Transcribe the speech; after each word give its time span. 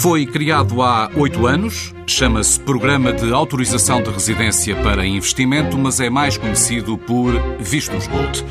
Foi 0.00 0.24
criado 0.24 0.80
há 0.82 1.10
oito 1.14 1.46
anos, 1.46 1.94
chama-se 2.06 2.58
Programa 2.58 3.12
de 3.12 3.32
Autorização 3.32 4.02
de 4.02 4.10
Residência 4.10 4.74
para 4.76 5.06
Investimento, 5.06 5.76
mas 5.76 6.00
é 6.00 6.08
mais 6.08 6.38
conhecido 6.38 6.96
por 6.96 7.32
Vistos 7.60 8.06
Gold. 8.06 8.44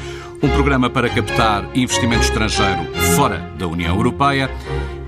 Um 0.44 0.50
programa 0.50 0.90
para 0.90 1.10
captar 1.10 1.68
investimento 1.76 2.22
estrangeiro 2.22 2.86
fora 3.16 3.52
da 3.58 3.68
União 3.68 3.96
Europeia 3.96 4.50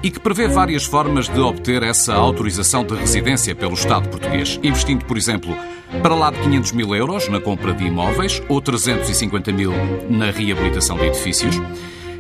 e 0.03 0.09
que 0.09 0.19
prevê 0.19 0.47
várias 0.47 0.83
formas 0.83 1.29
de 1.29 1.39
obter 1.39 1.83
essa 1.83 2.15
autorização 2.15 2.83
de 2.83 2.95
residência 2.95 3.53
pelo 3.53 3.73
Estado 3.73 4.09
português, 4.09 4.59
investindo, 4.63 5.05
por 5.05 5.17
exemplo, 5.17 5.55
para 6.01 6.15
lá 6.15 6.31
de 6.31 6.39
500 6.39 6.71
mil 6.71 6.95
euros 6.95 7.29
na 7.29 7.39
compra 7.39 7.73
de 7.73 7.85
imóveis 7.85 8.41
ou 8.49 8.59
350 8.59 9.51
mil 9.51 9.71
na 10.09 10.31
reabilitação 10.31 10.97
de 10.97 11.05
edifícios 11.05 11.59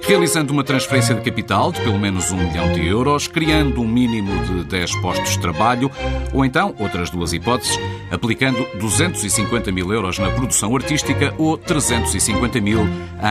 realizando 0.01 0.51
uma 0.51 0.63
transferência 0.63 1.13
de 1.13 1.21
capital 1.21 1.71
de 1.71 1.79
pelo 1.81 1.99
menos 1.99 2.31
um 2.31 2.37
milhão 2.37 2.71
de 2.73 2.85
euros, 2.85 3.27
criando 3.27 3.81
um 3.81 3.87
mínimo 3.87 4.31
de 4.45 4.63
10 4.63 4.95
postos 4.95 5.31
de 5.31 5.39
trabalho, 5.39 5.91
ou 6.33 6.43
então, 6.43 6.75
outras 6.79 7.09
duas 7.09 7.33
hipóteses, 7.33 7.79
aplicando 8.09 8.65
250 8.79 9.71
mil 9.71 9.93
euros 9.93 10.17
na 10.17 10.29
produção 10.31 10.75
artística 10.75 11.33
ou 11.37 11.57
350 11.57 12.59
mil 12.59 12.79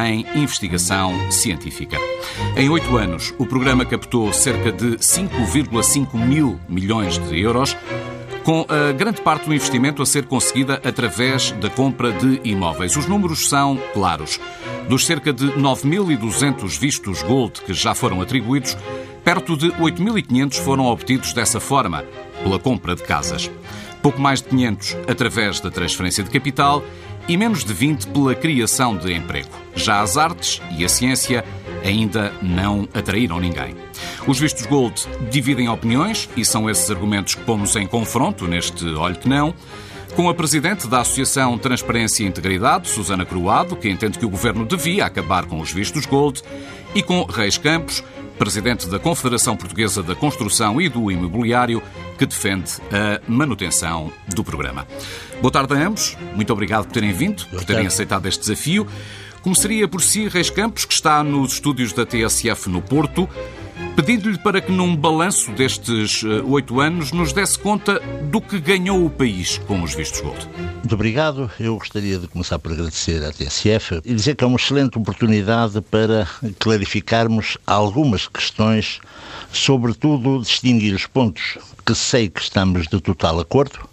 em 0.07 0.25
investigação 0.41 1.13
científica. 1.31 1.99
Em 2.57 2.69
oito 2.69 2.97
anos, 2.97 3.35
o 3.37 3.45
programa 3.45 3.85
captou 3.85 4.33
cerca 4.33 4.71
de 4.71 4.97
5,5 4.97 6.15
mil 6.15 6.59
milhões 6.69 7.19
de 7.19 7.41
euros 7.41 7.77
com 8.45 8.67
a 8.69 8.93
grande 8.93 9.21
parte 9.21 9.47
do 9.47 9.55
investimento 9.55 10.03
a 10.03 10.07
ser 10.07 10.27
conseguida 10.27 10.81
através 10.85 11.53
da 11.53 11.69
compra 11.69 12.13
de 12.13 12.41
imóveis. 12.45 12.97
Os 12.97 13.07
números 13.07 13.49
são 13.49 13.79
claros. 13.93 14.41
Dos 14.89 15.07
cerca 15.07 15.33
de 15.33 15.47
9.200 15.53 16.79
vistos 16.79 17.23
Gold 17.23 17.61
que 17.61 17.73
já 17.73 17.95
foram 17.95 18.21
atribuídos, 18.21 18.77
perto 19.23 19.57
de 19.57 19.71
8.500 19.73 20.55
foram 20.55 20.87
obtidos 20.87 21.33
dessa 21.33 21.61
forma, 21.61 22.05
pela 22.43 22.59
compra 22.59 22.95
de 22.95 23.03
casas. 23.03 23.51
Pouco 24.03 24.21
mais 24.21 24.41
de 24.41 24.49
500 24.49 24.97
através 25.09 25.61
da 25.61 25.71
transferência 25.71 26.25
de 26.25 26.31
capital 26.31 26.83
e 27.29 27.37
menos 27.37 27.65
de 27.65 27.73
20 27.73 28.07
pela 28.09 28.35
criação 28.35 28.97
de 28.97 29.13
emprego. 29.13 29.51
Já 29.75 30.01
as 30.01 30.17
artes 30.17 30.61
e 30.77 30.85
a 30.85 30.89
ciência 30.89 31.45
ainda 31.85 32.33
não 32.43 32.89
atraíram 32.95 33.41
ninguém. 33.41 33.77
Os 34.27 34.39
vistos 34.39 34.67
Gold 34.67 35.03
dividem 35.31 35.69
opiniões 35.69 36.29
e 36.37 36.45
são 36.45 36.69
esses 36.69 36.91
argumentos 36.91 37.35
que 37.35 37.43
pomos 37.43 37.75
em 37.77 37.87
confronto 37.87 38.47
neste 38.47 38.85
Olho 38.87 39.17
que 39.17 39.29
Não. 39.29 39.55
Com 40.15 40.29
a 40.29 40.35
presidente 40.35 40.89
da 40.89 41.01
Associação 41.01 41.57
Transparência 41.57 42.25
e 42.25 42.27
Integridade, 42.27 42.89
Susana 42.89 43.25
Croado, 43.25 43.77
que 43.77 43.89
entende 43.89 44.19
que 44.19 44.27
o 44.27 44.31
governo 44.31 44.67
devia 44.67 45.07
acabar 45.07 45.47
com 45.47 45.61
os 45.61 45.73
vistos 45.73 46.05
Gold, 46.05 46.43
e 46.95 47.03
com 47.03 47.23
Reis 47.23 47.57
Campos, 47.57 48.03
presidente 48.39 48.89
da 48.89 48.99
Confederação 48.99 49.57
Portuguesa 49.57 50.03
da 50.03 50.15
Construção 50.15 50.81
e 50.81 50.89
do 50.89 51.11
Imobiliário, 51.11 51.83
que 52.19 52.27
defende 52.27 52.73
a 52.91 53.21
manutenção 53.31 54.13
do 54.35 54.43
programa. 54.43 54.87
Boa 55.41 55.53
tarde 55.53 55.75
a 55.75 55.87
ambos, 55.87 56.17
muito 56.35 56.53
obrigado 56.53 56.87
por 56.87 56.93
terem 56.93 57.13
vindo, 57.13 57.47
por 57.47 57.65
terem 57.65 57.87
aceitado 57.87 58.27
este 58.27 58.41
desafio. 58.41 58.87
Começaria 59.43 59.89
por 59.89 60.03
si, 60.03 60.29
Reis 60.29 60.51
Campos, 60.51 60.85
que 60.85 60.93
está 60.93 61.25
nos 61.25 61.55
estúdios 61.55 61.95
da 61.95 62.05
TSF 62.05 62.69
no 62.69 62.83
Porto, 62.83 63.27
pedindo-lhe 63.97 64.37
para 64.39 64.61
que, 64.61 64.71
num 64.71 64.95
balanço 64.95 65.51
destes 65.53 66.23
eh, 66.23 66.43
oito 66.45 66.79
anos, 66.79 67.11
nos 67.11 67.33
desse 67.33 67.59
conta 67.59 68.01
do 68.31 68.39
que 68.39 68.61
ganhou 68.61 69.03
o 69.03 69.09
país 69.09 69.57
com 69.67 69.83
os 69.83 69.95
vistos 69.95 70.21
gold. 70.21 70.47
Muito 70.77 70.95
obrigado. 70.95 71.51
Eu 71.59 71.79
gostaria 71.79 72.19
de 72.19 72.29
começar 72.29 72.59
por 72.59 72.73
agradecer 72.73 73.25
à 73.25 73.33
TSF 73.33 74.03
e 74.05 74.15
dizer 74.15 74.37
que 74.37 74.45
é 74.45 74.47
uma 74.47 74.57
excelente 74.59 74.99
oportunidade 74.99 75.81
para 75.81 76.29
clarificarmos 76.59 77.57
algumas 77.67 78.29
questões, 78.29 79.01
sobretudo 79.51 80.43
distinguir 80.43 80.95
os 80.95 81.07
pontos 81.07 81.57
que 81.87 81.95
sei 81.95 82.29
que 82.29 82.43
estamos 82.43 82.87
de 82.87 83.01
total 83.01 83.41
acordo, 83.41 83.89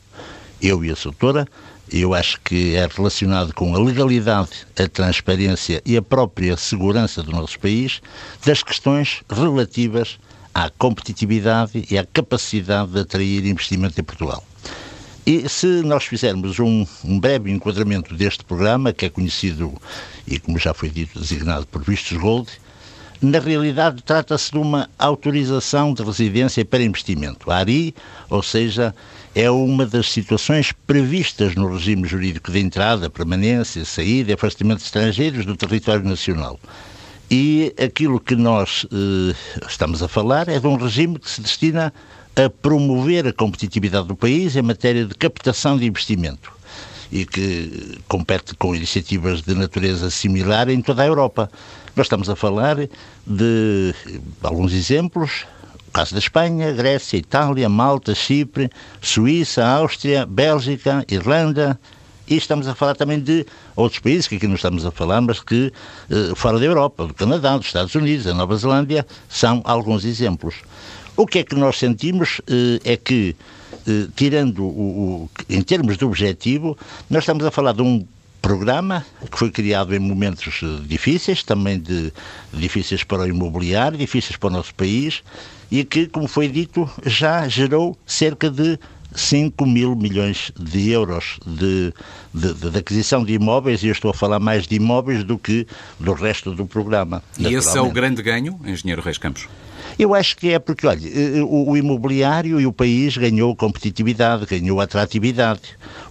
eu 0.62 0.84
e 0.84 0.91
a 0.91 0.96
doutora, 1.02 1.47
eu 1.92 2.14
acho 2.14 2.40
que 2.42 2.75
é 2.75 2.88
relacionado 2.88 3.53
com 3.53 3.75
a 3.75 3.80
legalidade, 3.80 4.50
a 4.78 4.88
transparência 4.88 5.81
e 5.86 5.96
a 5.96 6.02
própria 6.02 6.58
segurança 6.58 7.24
do 7.24 7.31
nosso 7.31 7.59
país, 7.59 8.02
das 8.46 8.62
questões 8.62 9.24
relativas 9.30 10.20
à 10.53 10.70
competitividade 10.70 11.86
e 11.90 11.98
à 11.98 12.06
capacidade 12.06 12.92
de 12.92 13.00
atrair 13.00 13.46
investimento 13.46 14.00
em 14.00 14.03
Portugal. 14.03 14.44
E 15.25 15.48
se 15.50 15.68
nós 15.84 16.06
fizermos 16.06 16.58
um, 16.59 16.86
um, 17.03 17.20
breve 17.20 17.52
enquadramento 17.52 18.16
deste 18.16 18.46
programa, 18.46 18.94
que 18.94 19.06
é 19.06 19.09
conhecido 19.09 19.74
e, 20.25 20.40
como 20.40 20.58
já 20.58 20.74
foi 20.74 20.90
dito, 20.90 21.19
designado 21.19 21.68
por 21.68 21.84
Vistos 21.84 22.18
Gold, 22.18 22.50
na 23.22 23.40
realidade 23.40 24.02
trata-se 24.04 24.52
de 24.52 24.58
uma 24.58 24.90
autorização 24.98 25.94
de 25.94 26.04
residência 26.04 26.64
para 26.64 26.84
investimento, 26.84 27.52
a 27.52 27.58
ARI, 27.58 27.94
ou 28.30 28.42
seja, 28.42 28.96
é 29.36 29.50
uma 29.52 29.86
das 29.86 30.12
situações 30.12 30.72
previstas 30.72 31.56
no 31.56 31.72
regime 31.72 32.08
jurídico 32.08 32.52
de 32.52 32.60
entrada, 32.60 33.10
permanência, 33.10 33.86
saída 33.86 34.32
e 34.32 34.34
afastamento 34.34 34.80
de 34.80 34.86
estrangeiros 34.86 35.46
do 35.46 35.56
território 35.56 36.04
nacional. 36.04 36.60
E 37.30 37.74
aquilo 37.78 38.20
que 38.20 38.36
nós 38.36 38.86
eh, 38.92 39.36
estamos 39.68 40.02
a 40.02 40.08
falar 40.08 40.48
é 40.48 40.60
de 40.60 40.68
um 40.68 40.76
regime 40.76 41.20
que 41.20 41.30
se 41.30 41.42
destina 41.42 41.94
a 42.36 42.50
promover 42.50 43.28
a 43.28 43.34
competitividade 43.34 44.08
do 44.08 44.16
país 44.16 44.56
em 44.56 44.62
matéria 44.62 45.06
de 45.06 45.14
captação 45.14 45.78
de 45.78 45.86
investimento 45.86 46.52
e 47.12 47.26
que 47.26 48.00
compete 48.08 48.54
com 48.56 48.76
iniciativas 48.76 49.42
de 49.42 49.54
natureza 49.56 50.10
similar 50.10 50.70
em 50.70 50.82
toda 50.82 51.04
a 51.04 51.06
Europa. 51.06 51.50
Nós 51.96 52.06
estamos 52.06 52.30
a 52.30 52.36
falar 52.36 52.78
de 53.26 53.94
alguns 54.42 54.74
exemplos, 54.74 55.46
caso 55.97 56.13
da 56.13 56.19
Espanha, 56.19 56.72
Grécia, 56.74 57.18
Itália, 57.18 57.68
Malta, 57.68 58.13
Chipre, 58.13 58.69
Suíça, 59.02 59.66
Áustria, 59.66 60.28
Bélgica, 60.28 61.03
Irlanda, 61.09 61.80
e 62.28 62.38
estamos 62.38 62.68
a 62.68 62.75
falar 62.75 62.94
também 62.94 63.19
de 63.19 63.44
outros 63.75 64.00
países 64.00 64.28
que 64.28 64.36
aqui 64.36 64.46
não 64.46 64.53
estamos 64.53 64.86
a 64.86 64.91
falar, 64.91 65.22
mas 65.22 65.40
que 65.40 65.74
eh, 66.12 66.34
fora 66.36 66.59
da 66.59 66.66
Europa, 66.66 67.07
do 67.07 67.16
Canadá, 67.16 67.57
dos 67.57 67.66
Estados 67.66 67.96
Unidos, 67.96 68.25
da 68.25 68.34
Nova 68.36 68.56
Zelândia, 68.56 69.07
são 69.28 69.59
alguns 69.63 70.06
exemplos. 70.06 70.57
O 71.16 71.25
que 71.25 71.40
é 71.40 71.44
que 71.44 71.56
nós 71.56 71.80
sentimos 71.80 72.41
eh, 72.47 72.80
é 72.94 72.96
que, 72.96 73.36
eh, 73.88 74.07
tirando 74.16 74.63
o, 74.66 74.68
o, 75.25 75.30
em 75.50 75.63
termos 75.63 75.97
de 75.97 76.06
objetivo, 76.06 76.78
nós 77.09 77.24
estamos 77.24 77.44
a 77.44 77.50
falar 77.50 77.74
de 77.74 77.81
um 77.81 78.06
programa 78.42 79.06
que 79.31 79.38
foi 79.38 79.52
criado 79.52 79.96
em 79.96 80.00
momentos 80.00 80.62
difíceis, 80.86 81.44
também 81.44 81.80
de, 81.80 82.14
difíceis 82.53 83.03
para 83.03 83.24
o 83.24 83.28
imobiliário, 83.28 83.98
difíceis 83.98 84.38
para 84.38 84.48
o 84.48 84.52
nosso 84.52 84.74
país, 84.75 85.24
e 85.70 85.84
que, 85.84 86.08
como 86.08 86.28
foi 86.28 86.48
dito, 86.48 86.90
já 87.06 87.48
gerou 87.48 87.98
cerca 88.06 88.50
de 88.50 88.80
5 89.16 89.66
mil 89.66 89.96
milhões 89.96 90.52
de 90.59 90.90
euros 90.92 91.40
de, 91.46 91.94
de, 92.34 92.53
de, 92.53 92.78
aquisição 92.78 93.24
de 93.24 93.34
imóveis, 93.34 93.84
e 93.84 93.88
eu 93.88 93.92
estou 93.92 94.12
a 94.12 94.14
falar 94.14 94.40
mais 94.40 94.68
de 94.68 94.75
imóveis 94.75 95.24
do 95.24 95.38
que 95.38 95.68
do 96.00 96.14
resto 96.14 96.54
do 96.54 96.66
programa. 96.66 97.24
E 97.38 97.54
esse 97.54 97.78
é 97.78 97.81
o 97.81 97.92
grande 97.92 98.22
ganho, 98.22 98.59
Engenheiro 98.66 99.02
Reis 99.02 99.18
Campos? 99.18 99.48
Eu 99.98 100.14
acho 100.14 100.38
que 100.38 100.52
é 100.52 100.59
porque, 100.59 100.86
olha, 100.86 101.08
eh, 101.08 101.42
o, 101.42 101.72
o 101.72 101.78
imobiliário 101.78 102.59
e 102.59 102.66
o 102.66 102.74
país 102.74 103.18
ganhou 103.18 103.56
competitividade, 103.56 104.46
ganhou 104.46 104.80
atratividade. 104.80 105.62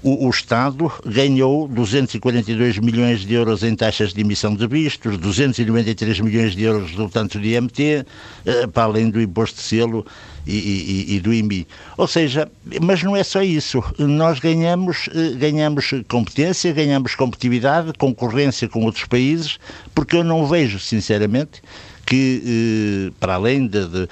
O, 0.03 0.26
o, 0.26 0.31
Estado 0.31 0.92
ganhou 1.04 1.69
242 1.69 2.78
milhões 2.78 3.20
de 3.20 3.34
euros 3.34 3.62
em 3.62 3.75
taxas 3.75 4.12
de 4.12 4.20
emissão 4.20 4.54
de 4.54 4.66
vistos, 4.66 5.16
293 5.19 6.20
milhões 6.20 6.54
de 6.54 6.64
euros 6.64 6.91
resultantes 6.91 7.41
do 7.41 7.47
IMT, 7.47 8.06
eh, 8.44 8.66
para 8.66 8.84
além 8.84 9.10
do 9.10 9.20
imposto 9.20 9.56
de 9.56 9.62
selo 9.62 10.06
e, 10.47 10.56
e, 10.56 11.16
e, 11.16 11.20
do 11.20 11.32
IMI. 11.32 11.66
Ou 11.97 12.06
seja, 12.06 12.48
mas 12.81 13.03
não 13.03 13.16
é 13.16 13.25
só 13.25 13.43
isso. 13.43 13.82
Nós 13.98 14.38
ganhamos, 14.38 15.08
eh, 15.14 15.37
ganhamos 15.37 15.91
competência, 16.08 16.73
ganhamos 16.73 17.14
competitividade, 17.14 17.93
concorrência 17.99 18.69
com 18.69 18.84
outros 18.84 19.05
países, 19.05 19.58
porque 19.94 20.17
eu 20.17 20.25
não 20.25 20.46
vejo, 20.46 20.78
sinceramente, 20.78 21.62
que, 22.06 23.11
eh, 23.11 23.12
para 23.19 23.35
além 23.35 23.67
de, 23.67 23.87
de, 23.88 24.08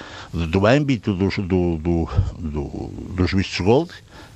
do 0.49 0.67
âmbito 0.67 1.14
dos, 1.14 1.37
do, 1.37 1.79
do, 1.79 2.08
do, 2.38 2.91
dos 3.14 3.32
vistos 3.32 3.61
gold, 3.61 3.91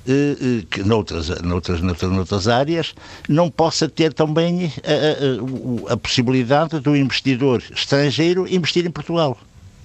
eh, 0.07 0.37
eh, 0.41 0.65
que 0.71 0.81
noutras, 0.81 1.27
noutras, 1.41 1.81
noutras, 1.81 2.11
noutras 2.11 2.47
áreas, 2.47 2.95
não 3.27 3.51
possa 3.51 3.89
ter 3.89 4.13
também 4.13 4.71
a, 4.83 5.91
a, 5.91 5.93
a, 5.93 5.97
possibilidade 5.97 6.79
do 6.79 6.95
investidor 6.95 7.61
estrangeiro 7.75 8.47
investir 8.47 8.85
em 8.85 8.91
Portugal. 8.91 9.37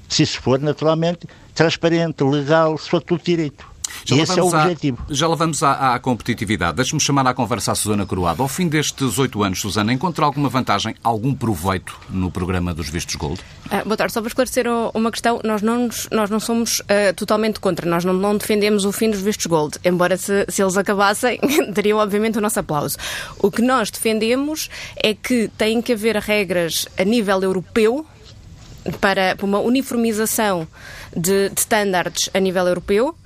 Se 0.08 0.22
isso 0.22 0.40
for, 0.40 0.60
naturalmente, 0.60 1.26
transparente, 1.52 2.22
legal, 2.22 2.78
se 2.78 2.88
for 2.88 3.02
tudo 3.02 3.22
direito. 3.24 3.73
Já 4.04 4.16
esse 4.16 4.38
é 4.38 4.42
o 4.42 4.46
objetivo. 4.46 4.98
já 5.08 5.26
lá 5.26 5.34
vamos 5.34 5.62
à, 5.62 5.94
à 5.94 5.98
competitividade. 5.98 6.76
Deixe-me 6.76 7.00
chamar 7.00 7.26
à 7.26 7.34
conversa 7.34 7.72
a 7.72 7.74
Susana 7.74 8.04
Coroado. 8.04 8.42
Ao 8.42 8.48
fim 8.48 8.68
destes 8.68 9.18
oito 9.18 9.42
anos, 9.42 9.60
Susana, 9.60 9.92
encontra 9.92 10.24
alguma 10.24 10.48
vantagem, 10.48 10.94
algum 11.02 11.34
proveito 11.34 11.98
no 12.10 12.30
programa 12.30 12.74
dos 12.74 12.88
vistos 12.88 13.14
Gold? 13.14 13.40
Ah, 13.70 13.82
boa 13.84 13.96
tarde. 13.96 14.12
Só 14.12 14.20
para 14.20 14.28
esclarecer 14.28 14.66
uma 14.94 15.10
questão, 15.10 15.40
nós 15.44 15.62
não, 15.62 15.88
nós 16.10 16.30
não 16.30 16.40
somos 16.40 16.80
uh, 16.80 17.14
totalmente 17.16 17.60
contra, 17.60 17.88
nós 17.88 18.04
não, 18.04 18.12
não, 18.12 18.36
defendemos 18.36 18.84
o 18.84 18.92
fim 18.92 19.10
dos 19.10 19.20
vistos 19.20 19.46
Gold, 19.46 19.78
embora 19.84 20.16
se, 20.16 20.44
se 20.48 20.62
eles 20.62 20.76
acabassem, 20.76 21.38
teriam 21.74 21.98
obviamente 21.98 22.38
o 22.38 22.40
nosso 22.40 22.60
aplauso. 22.60 22.96
O 23.38 23.50
que 23.50 23.62
nós 23.62 23.90
defendemos 23.90 24.68
é 24.96 25.14
que 25.14 25.48
tem 25.56 25.80
que 25.80 25.92
haver 25.92 26.16
regras 26.16 26.86
a 26.98 27.04
nível 27.04 27.42
europeu 27.42 28.06
para, 29.00 29.36
para 29.36 29.46
uma 29.46 29.58
uniformização 29.60 30.66
de, 31.16 31.50
standards 31.56 32.28
a 32.34 32.40
nível 32.40 32.66
europeu 32.66 33.08
uh, 33.08 33.16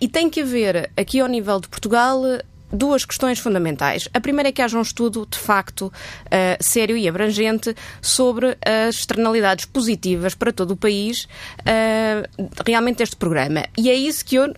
e 0.00 0.08
tem 0.08 0.28
que 0.28 0.40
haver, 0.40 0.90
aqui 0.96 1.20
ao 1.20 1.28
nível 1.28 1.60
de 1.60 1.68
Portugal, 1.68 2.22
duas 2.72 3.04
questões 3.04 3.38
fundamentais. 3.38 4.08
A 4.14 4.20
primeira 4.20 4.48
é 4.48 4.52
que 4.52 4.62
haja 4.62 4.78
um 4.78 4.82
estudo, 4.82 5.26
de 5.30 5.38
facto, 5.38 5.86
uh, 5.86 5.92
sério 6.58 6.96
e 6.96 7.06
abrangente 7.06 7.76
sobre 8.00 8.56
as 8.64 8.96
externalidades 8.96 9.66
positivas 9.66 10.34
para 10.34 10.52
todo 10.52 10.72
o 10.72 10.76
país 10.76 11.24
uh, 11.60 12.50
realmente 12.66 12.98
deste 12.98 13.16
programa. 13.16 13.64
E 13.76 13.90
é 13.90 13.94
isso 13.94 14.24
que 14.24 14.36
eu 14.36 14.52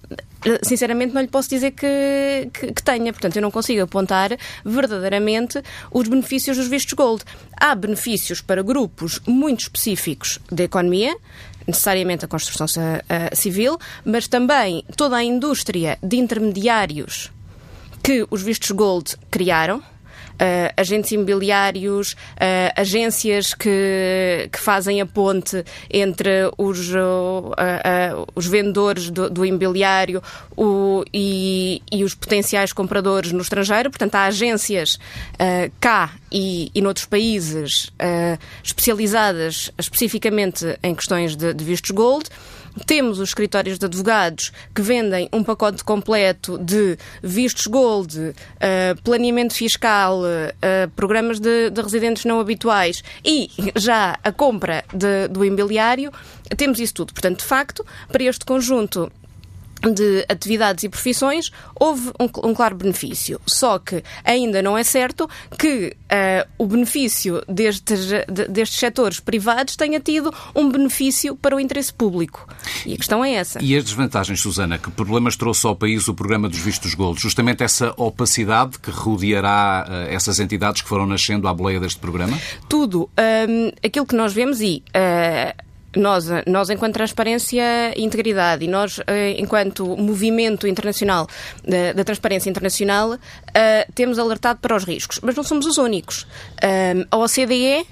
sinceramente 0.63 1.15
não 1.15 1.23
lhe 1.23 1.29
posso 1.29 1.49
dizer 1.49 1.73
que, 1.73 2.51
que, 2.53 2.73
que, 2.73 2.83
tenha. 2.83 3.13
Portanto, 3.13 3.37
eu 3.37 3.43
não 3.43 3.51
consigo 3.51 3.83
apontar 3.83 4.31
verdadeiramente 4.65 5.63
os 5.91 6.09
benefícios 6.09 6.57
dos 6.57 6.69
vistos 6.69 6.93
gold. 6.93 7.25
Há 7.57 7.75
benefícios 7.75 8.41
para 8.41 8.63
grupos 8.63 9.21
muito 9.27 9.61
específicos 9.61 10.39
da 10.51 10.65
economia, 10.65 11.17
necessariamente 11.67 12.25
a 12.25 12.29
construção 12.29 12.67
uh, 12.67 13.37
civil, 13.37 13.79
mas 14.05 14.29
também 14.29 14.85
toda 14.97 15.17
a 15.17 15.25
indústria 15.25 15.99
de 16.03 16.17
intermediários 16.17 17.31
que 18.03 18.27
os 18.31 18.43
vistos 18.43 18.71
gold 18.71 19.17
criaram 19.31 19.83
agentes 20.77 21.13
imobiliários, 21.13 22.13
uh, 22.13 22.17
agências 22.77 23.55
que, 23.55 24.49
que 24.51 24.59
fazem 24.59 25.01
a 25.01 25.07
ponte 25.07 25.65
entre 25.91 26.51
os, 26.59 26.91
uh, 26.91 27.53
os 28.35 28.47
vendedores 28.47 29.11
do, 29.11 29.31
do 29.31 29.45
imobiliário 29.45 30.23
o, 30.57 31.05
e, 31.13 31.83
e, 31.91 32.05
os 32.05 32.15
potenciais 32.15 32.73
compradores 32.73 33.33
no 33.33 33.41
estrangeiro. 33.41 33.91
Portanto, 33.91 34.15
há 34.17 34.25
agências 34.27 34.99
cá 35.81 36.13
e, 36.31 36.71
e 36.75 36.81
noutros 36.81 37.07
países 37.07 37.91
especializadas 38.63 39.71
especificamente 39.79 40.79
em 40.83 40.95
questões 40.95 41.37
de, 41.37 41.53
de 41.53 41.65
vistos 41.65 41.91
gold. 41.91 42.29
Temos 42.87 43.19
os 43.19 43.29
escritórios 43.29 43.79
de 43.79 43.87
advogados 43.87 44.53
que 44.75 44.83
vendem 44.83 45.29
um 45.33 45.45
pacote 45.45 45.85
completo 45.85 46.59
de 46.59 46.99
vistos 47.23 47.67
gold, 47.67 48.19
uh, 48.19 48.35
planeamento 49.03 49.55
fiscal, 49.55 50.21
uh, 50.21 50.91
programas 50.97 51.39
de, 51.39 51.71
de, 51.71 51.81
residentes 51.81 52.25
não 52.25 52.41
habituais 52.41 53.03
e 53.25 53.51
já 53.77 54.19
a 54.23 54.33
compra 54.33 54.85
de, 54.93 55.29
do 55.29 55.45
imobiliário. 55.45 56.13
Temos 56.57 56.81
isso 56.81 56.95
tudo. 56.95 57.13
Portanto, 57.13 57.39
de 57.39 57.45
facto, 57.45 57.87
para 58.09 58.25
este 58.25 58.45
conjunto 58.45 59.11
de 59.93 60.25
atividades 60.29 60.85
e 60.85 60.89
profissões, 60.89 61.51
houve 61.75 62.11
um, 62.21 62.49
um, 62.49 62.55
claro 62.55 62.77
benefício. 62.77 63.41
Só 63.47 63.79
que 63.79 64.03
ainda 64.25 64.63
não 64.63 64.77
é 64.77 64.85
certo 64.85 65.29
que 65.59 65.97
uh, 66.05 66.49
o 66.59 66.67
benefício 66.67 67.43
destes, 67.49 68.07
de, 68.07 68.49
destes 68.49 68.79
setores 68.79 69.21
privados 69.21 69.77
tenha 69.77 70.01
tido 70.01 70.33
um 70.55 70.71
benefício 70.71 71.37
para 71.37 71.57
o 71.57 71.61
interesse 71.61 71.93
público. 71.93 72.47
E 72.87 72.95
a 72.95 72.97
questão 72.97 73.25
é 73.25 73.35
essa. 73.35 73.63
E 73.63 73.77
as 73.77 73.85
desvantagens, 73.85 74.41
Susana? 74.41 74.79
Que 74.79 74.91
problemas 74.91 75.37
trouxe 75.37 75.67
ao 75.67 75.77
país 75.77 76.09
o 76.09 76.15
programa 76.15 76.49
dos 76.49 76.59
vistos 76.59 76.95
gold? 76.95 77.21
Justamente 77.21 77.63
essa 77.63 77.93
opacidade 77.97 78.79
que 78.79 78.91
rodeará 78.91 79.87
uh, 79.89 79.93
essas 80.15 80.41
entidades 80.41 80.83
que 80.83 80.89
foram 80.89 81.07
nascendo 81.07 81.49
à 81.49 81.55
boleia 81.55 81.81
deste 81.81 81.99
programa? 81.99 82.39
Tudo. 82.69 83.09
Um, 83.19 83.73
aquilo 83.85 84.07
que 84.07 84.17
nós 84.17 84.33
vemos 84.33 84.61
e. 84.61 84.83
Uh, 84.89 85.74
nós, 85.97 86.27
nós 86.47 86.71
enquanto 86.71 86.95
transparência 86.95 87.93
e 87.97 88.03
integridade 88.03 88.65
e 88.65 88.69
nós, 88.69 89.01
eh, 89.07 89.35
enquanto 89.39 89.97
movimento 89.97 90.67
internacional 90.67 91.27
da, 91.95 92.05
transparência 92.05 92.51
internacional, 92.51 93.13
uh, 93.13 93.19
temos 93.95 94.19
alertado 94.19 94.59
para 94.61 94.77
os 94.77 94.85
riscos. 94.85 95.21
Mas 95.23 95.35
não 95.35 95.43
somos 95.43 95.67
os 95.67 95.79
únicos. 95.79 96.23
Uh, 96.63 97.07
a 97.11 97.17
OCDE 97.17 97.87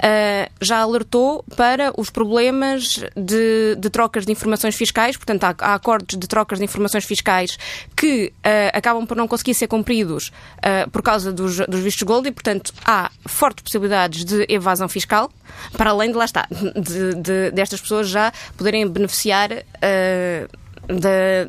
uh, 0.00 0.50
já 0.60 0.78
alertou 0.78 1.44
para 1.56 1.92
os 1.96 2.10
problemas 2.10 3.04
de, 3.16 3.76
de, 3.76 3.90
trocas 3.90 4.26
de 4.26 4.32
informações 4.32 4.74
fiscais, 4.74 5.16
portanto, 5.16 5.44
há, 5.44 5.54
há 5.58 5.74
acordos 5.74 6.18
de 6.18 6.26
trocas 6.26 6.58
de 6.58 6.64
informações 6.64 7.04
fiscais 7.04 7.58
que 7.96 8.32
uh, 8.38 8.76
acabam 8.76 9.06
por 9.06 9.16
não 9.16 9.28
conseguir 9.28 9.54
ser 9.54 9.68
cumpridos 9.68 10.32
uh, 10.58 10.90
por 10.90 11.02
causa 11.02 11.32
dos, 11.32 11.58
dos 11.66 11.80
vistos 11.80 12.02
gold 12.02 12.28
e, 12.28 12.32
portanto, 12.32 12.72
há 12.84 13.10
fortes 13.26 13.62
possibilidades 13.62 14.24
de 14.24 14.46
evasão 14.48 14.88
fiscal, 14.88 15.30
para 15.76 15.90
além 15.90 16.10
de 16.10 16.16
lá 16.16 16.24
está, 16.24 16.48
de, 16.50 17.14
de 17.14 17.50
destas 17.50 17.80
pessoas 17.80 18.08
já 18.08 18.32
poderem 18.56 18.86
beneficiar 18.88 19.50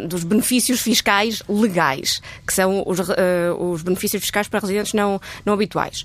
dos 0.07 0.23
benefícios 0.23 0.81
fiscais 0.81 1.41
legais, 1.47 2.21
que 2.45 2.53
são 2.53 2.83
os, 2.85 2.99
uh, 2.99 3.13
os, 3.59 3.81
benefícios 3.81 4.21
fiscais 4.21 4.47
para 4.47 4.59
residentes 4.59 4.93
não, 4.93 5.19
não 5.45 5.53
habituais. 5.53 6.03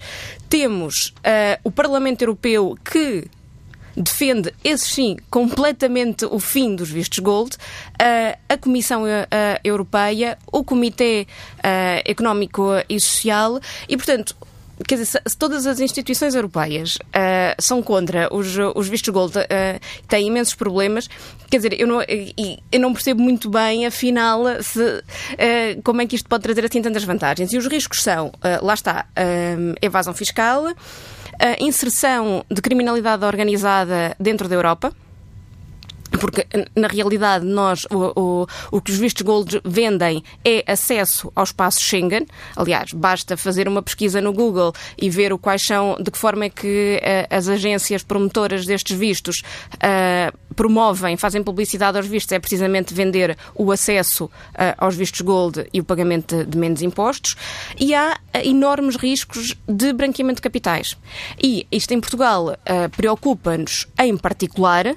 Temos 0.48 1.08
uh, 1.18 1.60
o 1.64 1.70
Parlamento 1.70 2.22
Europeu 2.22 2.76
que 2.84 3.26
defende, 3.96 4.52
esse 4.62 4.86
sim, 4.86 5.16
completamente 5.30 6.26
o 6.26 6.38
fim 6.38 6.74
dos 6.74 6.90
vistos 6.90 7.18
gold, 7.18 7.56
uh, 7.56 8.38
a 8.48 8.56
Comissão 8.58 9.04
Europeia, 9.64 10.36
o 10.52 10.62
Comitê 10.62 11.26
Económico 12.04 12.64
e 12.88 13.00
Social 13.00 13.58
e, 13.88 13.96
portanto, 13.96 14.36
quer 14.84 14.96
dizer, 14.96 15.22
se 15.26 15.36
todas 15.36 15.66
as 15.66 15.80
instituições 15.80 16.34
europeias 16.34 16.96
uh, 16.96 17.54
são 17.58 17.82
contra 17.82 18.28
os, 18.34 18.56
os 18.74 18.88
vistos 18.88 19.12
gold, 19.12 19.36
uh, 19.38 19.42
têm 20.08 20.26
imensos 20.26 20.54
problemas, 20.54 21.08
quer 21.50 21.58
dizer, 21.58 21.80
eu 21.80 21.86
não, 21.86 22.00
eu 22.72 22.80
não 22.80 22.92
percebo 22.92 23.22
muito 23.22 23.48
bem, 23.48 23.86
afinal, 23.86 24.44
se, 24.62 24.80
uh, 24.80 25.82
como 25.82 26.02
é 26.02 26.06
que 26.06 26.16
isto 26.16 26.28
pode 26.28 26.42
trazer 26.42 26.64
assim 26.64 26.82
tantas 26.82 27.04
vantagens. 27.04 27.52
E 27.52 27.58
os 27.58 27.66
riscos 27.66 28.02
são, 28.02 28.32
lá 28.62 28.74
está, 28.74 29.06
evasão 29.80 30.12
fiscal, 30.14 30.64
inserção 31.60 32.44
de 32.50 32.60
criminalidade 32.60 33.24
organizada 33.24 34.14
dentro 34.18 34.48
da 34.48 34.54
Europa, 34.54 34.92
porque 36.18 36.46
na 36.74 36.88
realidade 36.88 37.44
nós 37.44 37.84
o, 37.90 38.20
o, 38.20 38.46
o, 38.70 38.80
que 38.80 38.90
os 38.90 38.98
vistos 38.98 39.22
gold 39.22 39.60
vendem 39.64 40.22
é 40.44 40.64
acesso 40.70 41.32
ao 41.34 41.44
espaço 41.44 41.80
Schengen. 41.80 42.26
Aliás, 42.54 42.92
basta 42.92 43.36
fazer 43.36 43.68
uma 43.68 43.82
pesquisa 43.82 44.20
no 44.20 44.32
Google 44.32 44.72
e 45.00 45.10
ver 45.10 45.32
o 45.32 45.38
quais 45.38 45.62
são, 45.62 45.96
de 46.00 46.10
que 46.10 46.18
forma 46.18 46.46
é 46.46 46.50
que 46.50 47.00
uh, 47.02 47.34
as 47.34 47.48
agências 47.48 48.02
promotoras 48.02 48.66
destes 48.66 48.96
vistos 48.96 49.42
uh, 49.74 50.36
promovem, 50.54 51.16
fazem 51.16 51.42
publicidade 51.42 51.96
aos 51.96 52.06
vistos, 52.06 52.32
é 52.32 52.38
precisamente 52.38 52.94
vender 52.94 53.36
o 53.54 53.70
acesso 53.70 54.24
uh, 54.24 54.30
aos 54.78 54.94
vistos 54.94 55.20
gold 55.20 55.66
e 55.72 55.80
o 55.80 55.84
pagamento 55.84 56.36
de, 56.36 56.44
de 56.44 56.58
menos 56.58 56.82
impostos. 56.82 57.36
E 57.78 57.94
há 57.94 58.18
enormes 58.44 58.96
riscos 58.96 59.54
de 59.68 59.92
branqueamento 59.92 60.36
de 60.36 60.42
capitais. 60.42 60.96
E 61.42 61.66
isto 61.70 61.92
em 61.92 62.00
Portugal 62.00 62.56
preocupa-nos 62.96 63.86
em 63.98 64.16
particular 64.16 64.96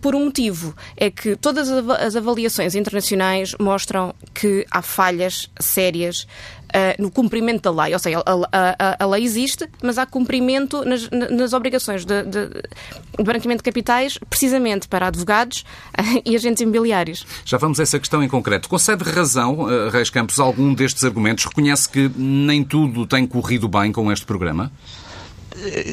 por 0.00 0.14
um 0.14 0.26
motivo. 0.26 0.74
É 0.96 1.10
que 1.10 1.36
todas 1.36 1.70
as 1.70 2.16
avaliações 2.16 2.74
internacionais 2.74 3.54
mostram 3.58 4.14
que 4.34 4.66
há 4.70 4.82
falhas 4.82 5.50
sérias 5.60 6.26
Uh, 6.68 7.02
no 7.02 7.10
cumprimento 7.10 7.62
da 7.62 7.82
lei. 7.82 7.94
Ou 7.94 7.98
seja, 7.98 8.22
a, 8.26 8.34
a, 8.52 8.96
a, 9.02 9.06
lei 9.06 9.24
existe, 9.24 9.66
mas 9.82 9.96
há 9.96 10.04
cumprimento 10.04 10.84
nas, 10.84 11.08
nas 11.08 11.54
obrigações 11.54 12.04
de, 12.04 12.22
de, 12.24 12.46
de 12.46 13.24
branqueamento 13.24 13.60
de 13.60 13.62
capitais, 13.62 14.18
precisamente 14.28 14.86
para 14.86 15.06
advogados 15.06 15.64
uh, 15.98 16.20
e 16.26 16.36
agentes 16.36 16.60
imobiliários. 16.60 17.26
Já 17.42 17.56
vamos 17.56 17.80
a 17.80 17.84
essa 17.84 17.98
questão 17.98 18.22
em 18.22 18.28
concreto. 18.28 18.68
Concede 18.68 19.02
razão, 19.02 19.60
uh, 19.60 19.88
Reis 19.88 20.10
Campos, 20.10 20.38
algum 20.38 20.74
destes 20.74 21.04
argumentos? 21.04 21.46
Reconhece 21.46 21.88
que 21.88 22.10
nem 22.14 22.62
tudo 22.62 23.06
tem 23.06 23.26
corrido 23.26 23.66
bem 23.66 23.90
com 23.90 24.12
este 24.12 24.26
programa? 24.26 24.70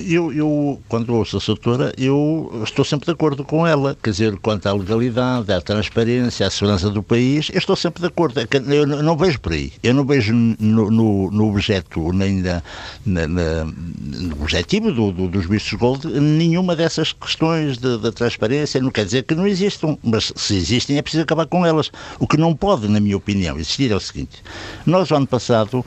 Eu, 0.08 0.32
eu, 0.32 0.80
quando 0.88 1.14
ouço 1.16 1.38
a 1.38 1.40
doutora, 1.46 1.94
eu 1.98 2.62
estou 2.64 2.86
sempre 2.86 3.06
de 3.06 3.12
acordo 3.12 3.44
com 3.44 3.66
ela. 3.66 3.98
Quer 4.02 4.12
dizer, 4.12 4.38
quanto 4.38 4.68
à 4.68 4.74
legalidade, 4.74 5.52
à 5.52 5.60
transparência, 5.60 6.46
à 6.46 6.50
segurança 6.50 6.90
do 6.90 7.02
país, 7.02 7.50
eu 7.52 7.58
estou 7.58 7.76
sempre 7.76 8.02
de 8.02 8.08
acordo. 8.08 8.40
É 8.40 8.48
eu 8.54 8.86
não 8.86 9.18
vejo 9.18 9.40
por 9.40 9.54
aí. 9.54 9.74
Eu 9.82 9.94
não 9.94 10.06
vejo 10.06 10.34
no, 10.34 10.92
no, 10.92 11.32
no 11.32 11.50
objeto, 11.50 12.12
nem 12.14 12.42
na, 12.42 12.62
na, 13.06 13.66
no 13.66 14.42
objetivo 14.42 14.92
do, 14.92 15.12
do, 15.12 15.28
dos 15.28 15.46
vistos 15.48 15.74
gold, 15.74 16.06
nenhuma 16.08 16.76
dessas 16.76 17.12
questões 17.12 17.78
da 17.78 18.12
transparência. 18.12 18.82
Não 18.82 18.92
quer 18.92 19.06
dizer 19.06 19.24
que 19.24 19.34
não 19.34 19.48
existam, 19.48 19.98
mas 20.04 20.32
se 20.36 20.56
existem 20.56 20.98
é 20.98 21.02
preciso 21.02 21.24
acabar 21.24 21.48
com 21.48 21.66
elas. 21.66 21.92
O 22.20 22.28
que 22.28 22.38
não 22.38 22.56
pode, 22.56 22.88
na 22.88 23.00
minha 23.00 23.18
opinião, 23.18 23.56
existir 23.58 23.92
é 23.92 23.96
o 23.96 24.00
seguinte. 24.00 24.44
Nós, 24.86 25.12
ano 25.12 25.28
passado, 25.28 25.84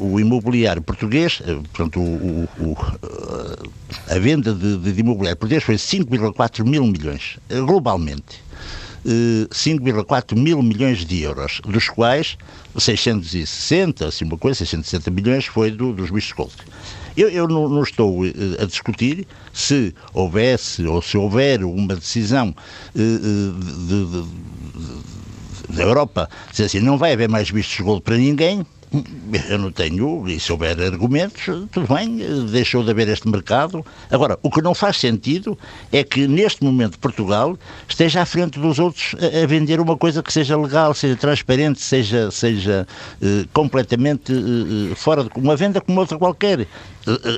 o 0.00 0.18
imobiliário 0.18 0.82
português, 0.82 1.40
eh, 1.46 1.54
portanto, 1.54 2.00
o, 2.00 2.48
o, 2.58 2.76
a 4.10 4.18
venda 4.18 4.52
de, 4.52 4.76
de 4.78 5.00
imobiliário 5.00 5.38
português 5.38 5.62
foi 5.62 5.76
5,4 5.76 6.64
mil 6.64 6.86
milhões, 6.86 7.38
eh, 7.48 7.60
globalmente. 7.60 8.42
5,4 9.04 10.34
mil 10.34 10.62
milhões 10.62 11.04
de 11.04 11.20
euros, 11.20 11.60
dos 11.62 11.90
quais 11.90 12.38
660, 12.78 14.08
assim 14.08 14.24
uma 14.24 14.38
coisa, 14.38 14.60
660 14.60 15.10
milhões 15.10 15.44
foi 15.44 15.70
do, 15.70 15.92
dos 15.92 16.10
vistos 16.10 16.32
gold. 16.32 16.54
Eu, 17.14 17.28
eu 17.28 17.46
não, 17.46 17.68
não, 17.68 17.82
estou 17.82 18.22
a 18.58 18.64
discutir 18.64 19.26
se 19.52 19.94
houvesse 20.14 20.86
ou 20.86 21.02
se 21.02 21.18
houver 21.18 21.62
uma 21.62 21.94
decisão 21.94 22.48
uh, 22.48 22.98
de, 22.98 24.06
de, 24.06 24.22
de, 24.22 25.76
da 25.76 25.82
Europa, 25.82 26.28
dizer 26.50 26.64
assim, 26.64 26.80
não 26.80 26.96
vai 26.96 27.12
haver 27.12 27.28
mais 27.28 27.50
vistos 27.50 27.78
gold 27.80 28.00
para 28.00 28.16
ninguém, 28.16 28.66
eu 29.48 29.58
não 29.58 29.72
tenho, 29.72 30.28
e 30.28 30.38
se 30.38 30.52
houver 30.52 30.80
argumentos, 30.80 31.44
tudo 31.70 31.92
bem, 31.92 32.18
deixou 32.50 32.82
de 32.84 32.90
haver 32.90 33.08
este 33.08 33.28
mercado. 33.28 33.84
Agora, 34.10 34.38
o 34.42 34.50
que 34.50 34.62
não 34.62 34.74
faz 34.74 34.98
sentido 34.98 35.58
é 35.92 36.04
que 36.04 36.26
neste 36.26 36.62
momento 36.62 36.98
Portugal 36.98 37.58
esteja 37.88 38.22
à 38.22 38.26
frente 38.26 38.58
dos 38.58 38.78
outros 38.78 39.14
a, 39.20 39.42
a 39.42 39.46
vender 39.46 39.80
uma 39.80 39.96
coisa 39.96 40.22
que 40.22 40.32
seja 40.32 40.56
legal, 40.56 40.94
seja 40.94 41.16
transparente, 41.16 41.80
seja, 41.80 42.30
seja 42.30 42.86
uh, 43.20 43.48
completamente 43.52 44.32
uh, 44.32 44.94
fora 44.94 45.24
de 45.24 45.30
uma 45.36 45.56
venda 45.56 45.80
como 45.80 46.00
outra 46.00 46.18
qualquer. 46.18 46.66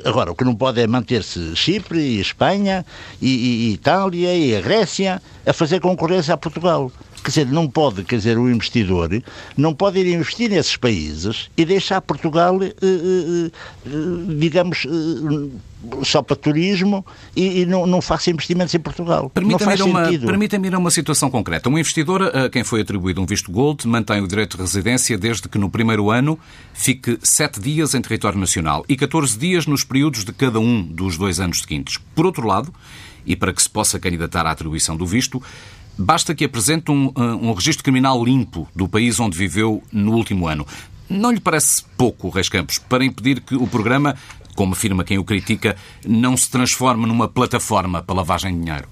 Agora, 0.05 0.31
o 0.31 0.35
que 0.35 0.45
não 0.45 0.55
pode 0.55 0.79
é 0.79 0.87
manter-se 0.87 1.53
Chipre 1.53 1.99
e 1.99 2.21
Espanha 2.21 2.85
e, 3.21 3.69
e 3.69 3.73
Itália 3.73 4.33
e 4.33 4.55
a 4.55 4.61
Grécia 4.61 5.21
a 5.45 5.51
fazer 5.51 5.81
concorrência 5.81 6.33
a 6.33 6.37
Portugal. 6.37 6.89
Quer 7.23 7.29
dizer, 7.29 7.47
não 7.47 7.67
pode, 7.67 8.03
quer 8.03 8.17
dizer, 8.17 8.37
o 8.37 8.49
investidor 8.49 9.09
não 9.55 9.73
pode 9.73 9.99
ir 9.99 10.13
investir 10.13 10.49
nesses 10.49 10.77
países 10.77 11.49
e 11.57 11.65
deixar 11.65 11.99
Portugal, 12.01 12.61
eh, 12.63 12.73
eh, 12.81 13.51
eh, 13.85 13.89
digamos, 14.37 14.87
só 16.03 16.21
para 16.21 16.35
turismo 16.35 17.05
e, 17.35 17.61
e 17.61 17.65
não, 17.65 17.85
não, 17.85 18.01
faça 18.01 18.29
investimentos 18.29 18.73
em 18.73 18.79
Portugal. 18.79 19.29
Permita-me 19.29 19.73
ir, 19.73 19.81
uma, 19.83 20.03
permita 20.07 20.55
ir 20.55 20.73
a 20.73 20.77
uma 20.77 20.91
situação 20.91 21.29
concreta. 21.29 21.69
Um 21.69 21.77
investidor 21.77 22.23
a 22.23 22.49
quem 22.49 22.63
foi 22.63 22.81
atribuído 22.81 23.21
um 23.21 23.25
visto 23.25 23.51
gold 23.51 23.87
mantém 23.87 24.21
o 24.21 24.27
direito 24.27 24.57
de 24.57 24.63
residência 24.63 25.17
desde 25.17 25.47
que 25.47 25.57
no 25.57 25.69
primeiro 25.69 26.09
ano 26.09 26.39
fique 26.73 27.17
sete 27.21 27.59
dias 27.59 27.93
em 27.93 28.01
território 28.01 28.39
nacional 28.39 28.85
e 28.87 28.95
14 28.95 29.37
dias 29.37 29.65
nos 29.67 29.83
períodos 29.83 30.23
de 30.23 30.31
cada 30.31 30.59
um 30.59 30.81
dos 30.81 31.17
dois 31.17 31.39
anos 31.39 31.61
seguintes. 31.61 31.97
Por 32.15 32.25
outro 32.25 32.47
lado, 32.47 32.73
e 33.25 33.35
para 33.35 33.53
que 33.53 33.61
se 33.61 33.69
possa 33.69 33.99
candidatar 33.99 34.45
à 34.45 34.51
atribuição 34.51 34.95
do 34.95 35.05
visto, 35.05 35.43
Basta 35.97 36.35
que 36.35 36.45
apresente 36.45 36.91
um, 36.91 37.07
uh, 37.07 37.21
um 37.21 37.53
registro 37.53 37.83
criminal 37.83 38.23
limpo 38.23 38.67
do 38.75 38.87
país 38.87 39.19
onde 39.19 39.37
viveu 39.37 39.81
no 39.91 40.13
último 40.13 40.47
ano. 40.47 40.65
Não 41.09 41.31
lhe 41.31 41.39
parece 41.39 41.83
pouco, 41.97 42.29
Reis 42.29 42.49
Campos, 42.49 42.77
para 42.77 43.03
impedir 43.03 43.41
que 43.41 43.55
o 43.55 43.65
programa, 43.65 44.15
como 44.55 44.73
afirma 44.73 45.03
quem 45.03 45.17
o 45.17 45.23
critica, 45.23 45.75
não 46.05 46.37
se 46.37 46.49
transforme 46.51 47.07
numa 47.07 47.27
plataforma 47.27 48.03
para 48.03 48.15
lavagem 48.15 48.53
de 48.53 48.63
dinheiro? 48.63 48.87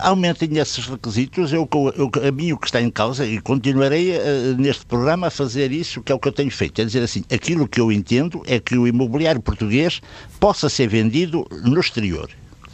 aumentem 0.00 0.58
esses 0.58 0.86
requisitos. 0.86 1.52
Eu, 1.52 1.68
eu, 1.96 2.10
a 2.26 2.32
mim 2.32 2.52
o 2.52 2.58
que 2.58 2.66
está 2.66 2.80
em 2.80 2.90
causa, 2.90 3.24
e 3.24 3.40
continuarei 3.40 4.16
uh, 4.16 4.20
neste 4.58 4.84
programa 4.84 5.28
a 5.28 5.30
fazer 5.30 5.72
isso, 5.72 6.02
que 6.02 6.12
é 6.12 6.14
o 6.14 6.18
que 6.18 6.28
eu 6.28 6.32
tenho 6.32 6.50
feito. 6.50 6.80
É 6.80 6.84
dizer 6.84 7.02
assim, 7.02 7.22
aquilo 7.32 7.68
que 7.68 7.80
eu 7.80 7.92
entendo 7.92 8.42
é 8.46 8.58
que 8.58 8.76
o 8.76 8.86
imobiliário 8.86 9.40
português 9.40 10.00
possa 10.40 10.68
ser 10.68 10.88
vendido 10.88 11.46
no 11.62 11.78
exterior 11.78 12.28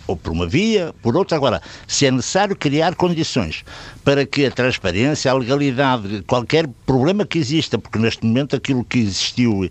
ou 0.06 0.16
por 0.16 0.32
uma 0.32 0.46
via, 0.46 0.94
por 1.02 1.16
outra. 1.16 1.36
Agora, 1.36 1.62
se 1.86 2.06
é 2.06 2.10
necessário 2.10 2.56
criar 2.56 2.94
condições 2.94 3.64
para 4.04 4.26
que 4.26 4.46
a 4.46 4.50
transparência, 4.50 5.30
a 5.30 5.34
legalidade, 5.34 6.22
qualquer 6.26 6.68
problema 6.86 7.24
que 7.24 7.38
exista, 7.38 7.78
porque 7.78 7.98
neste 7.98 8.24
momento 8.24 8.56
aquilo 8.56 8.84
que 8.84 8.98
existiu 8.98 9.64
eh, 9.64 9.70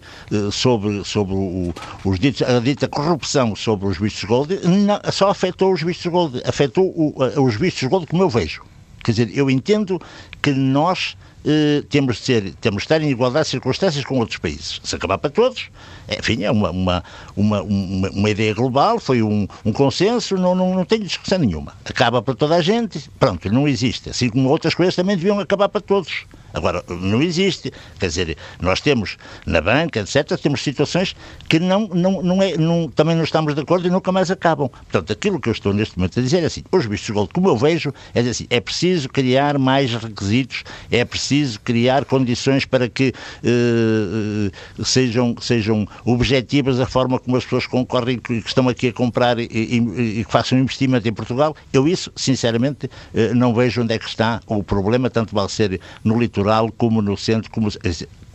sobre, 0.51 1.03
sobre 1.03 1.33
o, 1.33 1.73
os 2.03 2.19
ditos, 2.19 2.41
a 2.41 2.59
dita 2.59 2.87
corrupção 2.87 3.55
sobre 3.55 3.87
os 3.87 3.97
vistos 3.97 4.23
gold 4.23 4.59
não, 4.67 4.99
só 5.11 5.29
afetou 5.29 5.73
os 5.73 5.81
vistos 5.81 6.11
gold, 6.11 6.41
afetou 6.45 6.85
o, 6.85 7.15
os 7.41 7.55
vistos 7.55 7.87
gold 7.87 8.07
como 8.07 8.23
eu 8.23 8.29
vejo. 8.29 8.63
Quer 9.03 9.11
dizer, 9.11 9.37
eu 9.37 9.49
entendo 9.49 10.01
que 10.41 10.51
nós 10.51 11.17
eh, 11.45 11.83
temos, 11.89 12.23
de 12.23 12.51
temos 12.53 12.81
de 12.81 12.85
estar 12.85 13.01
em 13.01 13.09
igualdade 13.09 13.45
de 13.45 13.51
circunstâncias 13.51 14.05
com 14.05 14.17
outros 14.19 14.37
países. 14.37 14.79
Se 14.83 14.95
acabar 14.95 15.17
para 15.17 15.29
todos, 15.29 15.69
enfim, 16.09 16.43
é 16.43 16.51
uma, 16.51 16.71
uma, 16.71 17.03
uma, 17.35 17.61
uma, 17.61 18.09
uma 18.09 18.29
ideia 18.29 18.53
global, 18.53 18.99
foi 18.99 19.21
um, 19.21 19.47
um 19.65 19.71
consenso, 19.73 20.35
não, 20.35 20.55
não, 20.55 20.73
não 20.73 20.85
tenho 20.85 21.03
discussão 21.03 21.39
nenhuma. 21.39 21.73
Acaba 21.85 22.21
para 22.21 22.33
toda 22.33 22.55
a 22.55 22.61
gente, 22.61 23.09
pronto, 23.19 23.51
não 23.51 23.67
existe. 23.67 24.09
Assim 24.09 24.29
como 24.29 24.49
outras 24.49 24.73
coisas 24.73 24.95
também 24.95 25.17
deviam 25.17 25.39
acabar 25.39 25.69
para 25.69 25.81
todos. 25.81 26.25
Agora, 26.53 26.83
não 26.87 27.21
existe. 27.21 27.73
Quer 27.99 28.07
dizer, 28.07 28.37
nós 28.61 28.79
temos 28.79 29.17
na 29.45 29.59
banca, 29.59 29.99
etc., 29.99 30.39
temos 30.39 30.61
situações 30.61 31.15
que 31.49 31.59
não, 31.59 31.87
não, 31.87 32.21
não 32.21 32.41
é, 32.41 32.55
não, 32.55 32.87
também 32.87 33.15
não 33.15 33.23
estamos 33.23 33.55
de 33.55 33.61
acordo 33.61 33.87
e 33.87 33.89
nunca 33.89 34.11
mais 34.11 34.29
acabam. 34.29 34.69
Portanto, 34.69 35.11
aquilo 35.11 35.39
que 35.39 35.49
eu 35.49 35.53
estou 35.53 35.73
neste 35.73 35.97
momento 35.97 36.19
a 36.19 36.21
dizer 36.21 36.43
é 36.43 36.45
assim, 36.45 36.63
os 36.71 36.85
vistos 36.85 37.07
de 37.07 37.13
gold, 37.13 37.33
como 37.33 37.49
eu 37.49 37.57
vejo, 37.57 37.91
é 38.13 38.19
assim, 38.19 38.45
é 38.49 38.59
preciso 38.59 39.09
criar 39.09 39.57
mais 39.57 39.93
requisitos, 39.95 40.63
é 40.91 41.03
preciso 41.03 41.59
criar 41.61 42.05
condições 42.05 42.65
para 42.65 42.87
que 42.87 43.13
eh, 43.43 44.51
eh, 44.79 44.83
sejam, 44.83 45.35
sejam 45.41 45.87
objetivas 46.05 46.79
a 46.79 46.85
forma 46.85 47.19
como 47.19 47.35
as 47.35 47.43
pessoas 47.43 47.65
concorrem 47.65 48.19
que, 48.19 48.41
que 48.41 48.47
estão 48.47 48.69
aqui 48.69 48.89
a 48.89 48.93
comprar 48.93 49.39
e, 49.39 49.47
e, 49.51 50.19
e, 50.19 50.25
que 50.25 50.31
façam 50.31 50.59
investimento 50.59 51.07
em 51.07 51.13
Portugal. 51.13 51.55
Eu 51.71 51.87
isso, 51.87 52.11
sinceramente, 52.15 52.89
eh, 53.13 53.33
não 53.33 53.53
vejo 53.55 53.81
onde 53.81 53.93
é 53.93 53.97
que 53.97 54.07
está 54.07 54.39
o 54.45 54.63
problema, 54.63 55.09
tanto 55.09 55.33
vale 55.33 55.49
ser 55.49 55.81
no 56.03 56.19
litoral 56.19 56.42
como 56.77 57.01
no 57.01 57.17
centro, 57.17 57.51
como 57.51 57.69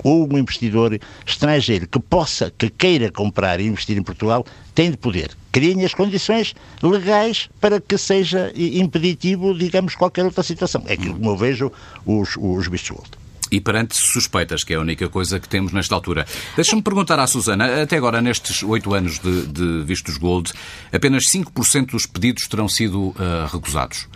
ou 0.02 0.32
um 0.32 0.38
investidor 0.38 0.98
estrangeiro 1.26 1.86
que 1.88 1.98
possa, 1.98 2.52
que 2.56 2.70
queira 2.70 3.10
comprar 3.10 3.60
e 3.60 3.66
investir 3.66 3.96
em 3.96 4.02
Portugal, 4.02 4.46
tem 4.74 4.90
de 4.90 4.96
poder. 4.96 5.30
Criem 5.50 5.84
as 5.84 5.94
condições 5.94 6.54
legais 6.82 7.48
para 7.60 7.80
que 7.80 7.98
seja 7.98 8.52
impeditivo, 8.54 9.56
digamos, 9.56 9.94
qualquer 9.94 10.24
outra 10.24 10.42
situação. 10.42 10.84
É 10.86 10.92
aquilo 10.92 11.14
como 11.14 11.30
eu 11.30 11.36
vejo 11.36 11.72
os, 12.06 12.36
os 12.36 12.68
vistos 12.68 12.90
gold 12.90 13.10
e 13.50 13.62
perante 13.62 13.96
suspeitas, 13.96 14.62
que 14.62 14.74
é 14.74 14.76
a 14.76 14.80
única 14.80 15.08
coisa 15.08 15.40
que 15.40 15.48
temos 15.48 15.72
nesta 15.72 15.94
altura. 15.94 16.26
Deixa-me 16.54 16.82
perguntar 16.82 17.18
à 17.18 17.26
Susana, 17.26 17.82
até 17.82 17.96
agora, 17.96 18.20
nestes 18.20 18.62
oito 18.62 18.92
anos 18.92 19.18
de, 19.18 19.46
de, 19.46 19.84
vistos 19.84 20.18
gold, 20.18 20.52
apenas 20.92 21.24
5% 21.24 21.92
dos 21.92 22.04
pedidos 22.04 22.46
terão 22.46 22.68
sido 22.68 23.08
uh, 23.08 23.14
recusados. 23.50 24.06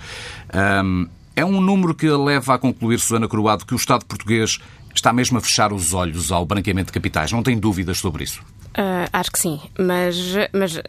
Um, 0.85 1.09
é 1.35 1.45
um 1.45 1.61
número 1.61 1.95
que 1.95 2.09
leva 2.09 2.55
a 2.55 2.59
concluir, 2.59 2.99
Susana 2.99 3.29
Croado, 3.29 3.65
que 3.65 3.75
o 3.75 3.77
Estado 3.77 4.05
português 4.05 4.59
está 4.95 5.13
mesmo 5.13 5.39
a 5.39 5.41
fechar 5.41 5.73
os 5.73 5.95
olhos 5.95 6.31
ao 6.31 6.45
branqueamento 6.45 6.87
de 6.89 6.93
capitais. 6.93 7.33
Não 7.33 7.43
tem 7.43 7.59
dúvidas 7.59 7.99
sobre 7.99 8.25
isso? 8.25 8.43
Uh, 8.73 9.05
acho 9.13 9.31
que 9.31 9.39
sim, 9.39 9.61
mas, 9.79 10.17
mas 10.51 10.77
uh, 10.77 10.83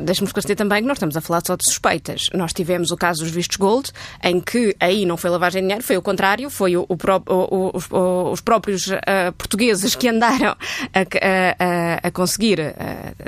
deixe-me 0.00 0.26
esclarecer 0.26 0.56
também 0.56 0.82
que 0.82 0.88
nós 0.88 0.96
estamos 0.96 1.16
a 1.16 1.20
falar 1.20 1.40
só 1.46 1.54
de 1.54 1.64
suspeitas. 1.64 2.28
Nós 2.34 2.52
tivemos 2.52 2.90
o 2.90 2.96
caso 2.96 3.22
dos 3.22 3.30
vistos 3.30 3.56
gold, 3.56 3.92
em 4.24 4.40
que 4.40 4.74
aí 4.80 5.06
não 5.06 5.16
foi 5.16 5.30
lavagem 5.30 5.62
de 5.62 5.68
dinheiro, 5.68 5.84
foi 5.84 5.96
o 5.96 6.02
contrário, 6.02 6.50
foi 6.50 6.76
o, 6.76 6.84
o, 6.88 6.96
o, 7.28 7.70
os, 7.76 7.88
os, 7.92 8.40
próprios 8.40 8.88
uh, 8.88 9.32
portugueses 9.38 9.94
que 9.94 10.08
andaram 10.08 10.56
a, 10.92 11.00
a, 11.00 12.08
a 12.08 12.10
conseguir, 12.10 12.58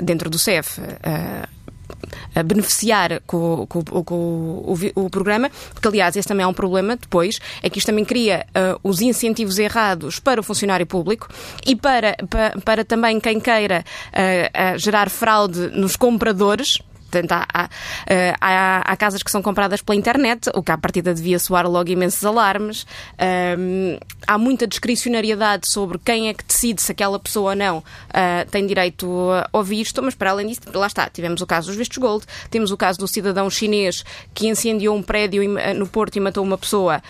dentro 0.03 0.29
do 0.29 0.37
CEF, 0.37 0.81
beneficiar 2.43 3.21
com, 3.25 3.65
com, 3.67 3.83
com 3.83 4.15
o, 4.15 4.77
o, 4.95 5.09
programa, 5.09 5.49
porque 5.73 5.87
aliás 5.87 6.15
esse 6.15 6.27
também 6.27 6.43
é 6.43 6.47
um 6.47 6.53
problema 6.53 6.95
depois, 6.95 7.39
é 7.61 7.69
que 7.69 7.77
isto 7.77 7.87
também 7.87 8.05
cria 8.05 8.45
uh, 8.49 8.79
os 8.83 9.01
incentivos 9.01 9.57
errados 9.59 10.19
para 10.19 10.39
o 10.39 10.43
funcionário 10.43 10.85
público 10.85 11.27
e 11.65 11.75
para, 11.75 12.15
para, 12.29 12.59
para 12.61 12.85
também 12.85 13.19
quem 13.19 13.39
queira 13.39 13.83
uh, 14.13 14.75
uh, 14.75 14.79
gerar 14.79 15.09
fraude 15.09 15.69
nos 15.69 15.95
compradores, 15.95 16.79
Portanto, 17.09 17.31
há, 17.31 17.47
há, 17.53 17.69
eh, 18.07 18.33
há, 18.41 18.91
há, 18.91 18.97
casas 18.97 19.23
que 19.23 19.31
são 19.31 19.41
compradas 19.41 19.81
pela 19.81 19.97
internet, 19.97 20.49
o 20.53 20.61
que 20.61 20.71
à 20.71 20.77
partida 20.77 21.13
devia 21.13 21.39
soar 21.39 21.69
logo 21.69 21.89
imensos 21.89 22.25
alarmes. 22.25 22.85
Há 24.27 24.37
muita 24.37 24.67
discricionariedade 24.67 25.67
sobre 25.67 25.97
quem 25.97 26.29
é 26.29 26.33
que 26.33 26.43
decide 26.43 26.81
se 26.81 26.91
aquela 26.91 27.19
pessoa 27.19 27.51
ou 27.51 27.55
não 27.55 27.77
uh, 27.77 28.49
tem 28.49 28.65
direito 28.65 29.07
ao 29.53 29.63
visto, 29.63 30.01
mas 30.01 30.15
para 30.15 30.31
além 30.31 30.47
disso, 30.47 30.61
lá 30.73 30.87
está, 30.87 31.09
tivemos 31.09 31.41
o 31.41 31.47
caso 31.47 31.67
dos 31.67 31.75
vistos 31.75 31.97
gold, 31.97 32.25
temos 32.49 32.71
o 32.71 32.77
caso 32.77 32.99
do 32.99 33.07
cidadão 33.07 33.49
chinês 33.49 34.03
que 34.33 34.47
incendiou 34.47 34.95
um 34.95 35.03
prédio 35.03 35.43
no 35.75 35.87
Porto 35.87 36.15
e 36.15 36.19
matou 36.19 36.43
uma 36.43 36.57
pessoa 36.57 37.01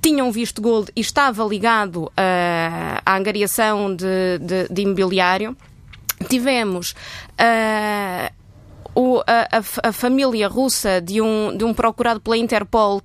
tinha 0.00 0.24
um 0.24 0.30
visto 0.30 0.62
gold 0.62 0.90
e 0.96 1.00
estava 1.00 1.44
ligado 1.44 2.04
uh, 2.04 2.10
à 3.04 3.16
angariação 3.16 3.94
de, 3.94 4.38
de, 4.40 4.68
de 4.70 4.82
imobiliário. 4.82 5.56
Tivemos 6.28 6.92
uh, 6.92 8.32
o, 9.00 9.22
a, 9.26 9.88
a, 9.88 9.92
família 9.92 10.46
russa 10.46 11.00
de 11.00 11.20
um, 11.22 11.56
de 11.56 11.64
um 11.64 11.72
procurado 11.72 12.20
pela 12.20 12.36
Interpol, 12.36 13.00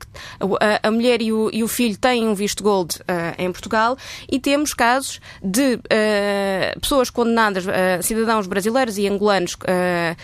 a, 0.59 0.87
a 0.87 0.91
mulher 0.91 1.21
e 1.21 1.31
o, 1.31 1.49
e 1.53 1.63
o, 1.63 1.67
filho 1.67 1.97
têm 1.97 2.27
um 2.27 2.35
visto 2.35 2.61
gold 2.61 2.95
uh, 2.97 3.35
em 3.37 3.51
Portugal, 3.51 3.97
e 4.29 4.39
temos 4.39 4.73
casos 4.73 5.21
de 5.41 5.75
uh, 5.75 6.79
pessoas 6.81 7.09
condenadas, 7.09 7.65
uh, 7.65 7.69
cidadãos 8.01 8.45
brasileiros 8.45 8.97
e 8.97 9.07
angolanos. 9.07 9.53
Uh, 9.53 10.15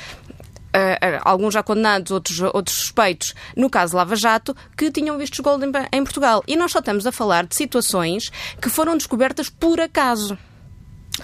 alguns 1.23 1.53
já 1.53 1.61
condenados, 1.61 2.11
outros, 2.11 2.39
outros 2.39 2.77
suspeitos, 2.77 3.35
no 3.57 3.69
caso 3.69 3.97
Lava 3.97 4.15
Jato, 4.15 4.55
que 4.77 4.89
tinham 4.89 5.17
vistos 5.17 5.41
gold 5.41 5.65
em, 5.65 5.71
em 5.91 6.01
Portugal. 6.01 6.41
E 6.47 6.55
nós 6.55 6.71
só 6.71 6.79
estamos 6.79 7.05
a 7.05 7.11
falar 7.11 7.45
de 7.45 7.55
situações 7.57 8.31
que 8.61 8.69
foram 8.69 8.95
descobertas 8.95 9.49
por 9.49 9.81
acaso. 9.81 10.37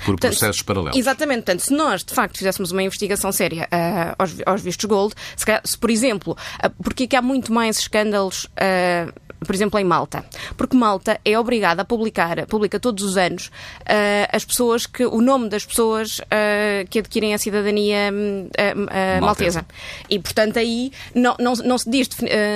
Por 0.05 0.19
processos 0.19 0.61
paralelos. 0.61 0.97
Exatamente. 0.97 1.43
Portanto, 1.43 1.61
se 1.61 1.73
nós, 1.73 2.03
de 2.03 2.13
facto, 2.13 2.37
fizéssemos 2.37 2.71
uma 2.71 2.83
investigação 2.83 3.31
séria 3.31 3.67
uh, 3.71 4.15
aos, 4.17 4.35
aos, 4.45 4.61
vistos 4.61 4.85
gold, 4.85 5.13
se, 5.35 5.45
calhar, 5.45 5.61
se 5.63 5.77
por 5.77 5.89
exemplo, 5.89 6.37
uh, 6.63 6.83
porque 6.83 7.03
é 7.03 7.07
que 7.07 7.15
há 7.15 7.21
muito 7.21 7.51
mais 7.51 7.79
escândalos 7.79 8.45
uh, 8.45 9.13
por 9.45 9.53
exemplo, 9.53 9.79
em 9.79 9.83
Malta. 9.83 10.25
Porque 10.55 10.75
Malta 10.75 11.19
é 11.23 11.37
obrigada 11.37 11.81
a 11.81 11.85
publicar, 11.85 12.45
publica 12.47 12.79
todos 12.79 13.03
os 13.03 13.17
anos, 13.17 13.47
uh, 13.47 14.29
as 14.31 14.43
pessoas 14.43 14.85
que, 14.85 15.05
o 15.05 15.21
nome 15.21 15.49
das 15.49 15.65
pessoas 15.65 16.19
uh, 16.19 16.87
que 16.89 16.99
adquirem 16.99 17.33
a 17.33 17.37
cidadania 17.37 18.11
uh, 18.11 19.21
maltesa. 19.21 19.65
E, 20.09 20.19
portanto, 20.19 20.57
aí 20.57 20.91
não, 21.13 21.35
não, 21.39 21.53
não 21.53 21.77
se 21.77 21.89
diz 21.89 22.09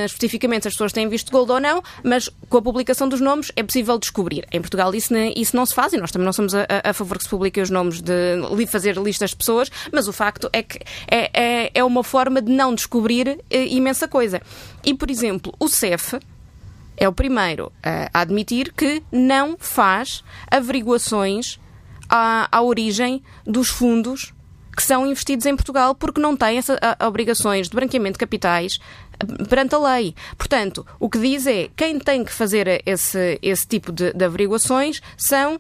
especificamente 0.06 0.64
se 0.64 0.68
as 0.70 0.74
pessoas 0.74 0.94
têm 0.94 1.08
visto 1.08 1.32
gold 1.32 1.52
ou 1.52 1.60
não, 1.60 1.82
mas 2.04 2.30
com 2.50 2.58
a 2.58 2.62
publicação 2.62 3.08
dos 3.08 3.22
nomes 3.22 3.52
é 3.56 3.64
possível 3.64 3.98
descobrir. 3.98 4.46
Em 4.52 4.62
Portugal 4.62 4.94
isso, 4.96 5.14
isso 5.36 5.56
não 5.56 5.66
se 5.66 5.74
faz 5.74 5.94
e 5.94 5.98
nós 5.98 6.12
também 6.12 6.26
não 6.26 6.34
somos 6.34 6.54
a, 6.56 6.66
a 6.84 6.94
favor 6.94 7.18
que 7.18 7.24
se 7.24 7.30
publiquem 7.30 7.62
os 7.62 7.70
nomes 7.70 8.02
de 8.02 8.66
fazer 8.68 8.96
listas 8.98 9.32
de 9.32 9.36
pessoas, 9.36 9.70
mas 9.92 10.08
o 10.08 10.14
facto 10.14 10.50
é 10.54 10.64
que 10.64 10.80
é, 11.10 11.30
é, 11.34 11.72
é 11.74 11.84
uma 11.84 12.04
forma 12.04 12.42
de 12.42 12.52
não 12.52 12.74
descobrir 12.74 13.40
imensa 13.50 14.08
coisa. 14.08 14.42
E, 14.84 14.94
por 14.94 15.12
exemplo, 15.12 15.54
o 15.60 15.68
CEF, 15.68 16.20
é 17.02 17.10
o 17.10 17.12
primeiro 17.12 17.72
a 17.82 18.22
admitir 18.22 18.72
que 18.72 19.02
não 19.12 19.58
faz 19.58 20.24
averiguações 20.52 21.60
à, 22.08 22.48
à 22.52 22.62
origem 22.62 23.24
dos 23.44 23.70
fundos 23.70 24.32
que 24.78 24.84
são 24.84 25.08
investidos 25.08 25.48
em 25.48 25.56
Portugal 25.56 25.96
porque 25.96 26.22
não 26.22 26.38
têm 26.38 26.60
obrigações 27.04 27.68
de 27.68 27.76
branqueamento 27.76 28.14
de 28.14 28.20
capitais 28.20 28.78
eh, 29.20 29.44
perante 29.46 29.74
a 29.74 29.80
lei. 29.80 30.16
Portanto, 30.38 30.86
o 31.00 31.10
que 31.10 31.18
diz 31.18 31.48
é 31.48 31.70
quem 31.76 31.98
tem 31.98 32.24
que 32.24 32.32
fazer 32.32 32.84
esse, 32.86 33.40
esse 33.42 33.68
tipo 33.68 33.92
de, 33.92 34.14
de 34.14 34.24
averiguações 34.24 35.02
são 35.18 35.60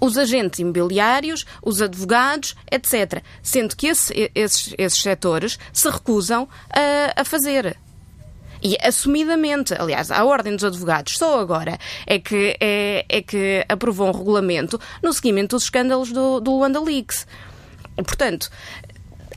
os 0.00 0.16
agentes 0.16 0.60
imobiliários, 0.60 1.44
os 1.62 1.82
advogados, 1.82 2.54
etc. 2.70 3.22
Sendo 3.42 3.76
que 3.76 3.88
esse, 3.88 4.30
esses, 4.34 4.72
esses 4.78 5.02
setores 5.02 5.58
se 5.72 5.88
recusam 5.90 6.48
a, 6.70 7.20
a 7.20 7.24
fazer. 7.24 7.76
E 8.64 8.78
assumidamente, 8.80 9.74
aliás, 9.74 10.10
a 10.10 10.24
Ordem 10.24 10.54
dos 10.54 10.64
Advogados 10.64 11.18
só 11.18 11.38
agora 11.38 11.78
é 12.06 12.18
que, 12.18 12.56
é, 12.58 13.04
é 13.06 13.20
que 13.20 13.62
aprovou 13.68 14.08
um 14.08 14.12
regulamento 14.12 14.80
no 15.02 15.12
seguimento 15.12 15.54
dos 15.54 15.64
escândalos 15.64 16.10
do, 16.10 16.40
do 16.40 16.52
Luanda 16.52 16.80
Leaks. 16.80 17.26
Portanto, 17.96 18.50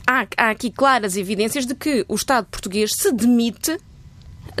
há, 0.06 0.26
há 0.34 0.50
aqui 0.50 0.70
claras 0.70 1.14
evidências 1.14 1.66
de 1.66 1.74
que 1.74 2.06
o 2.08 2.14
Estado 2.14 2.46
português 2.50 2.90
se 2.96 3.12
demite 3.12 3.78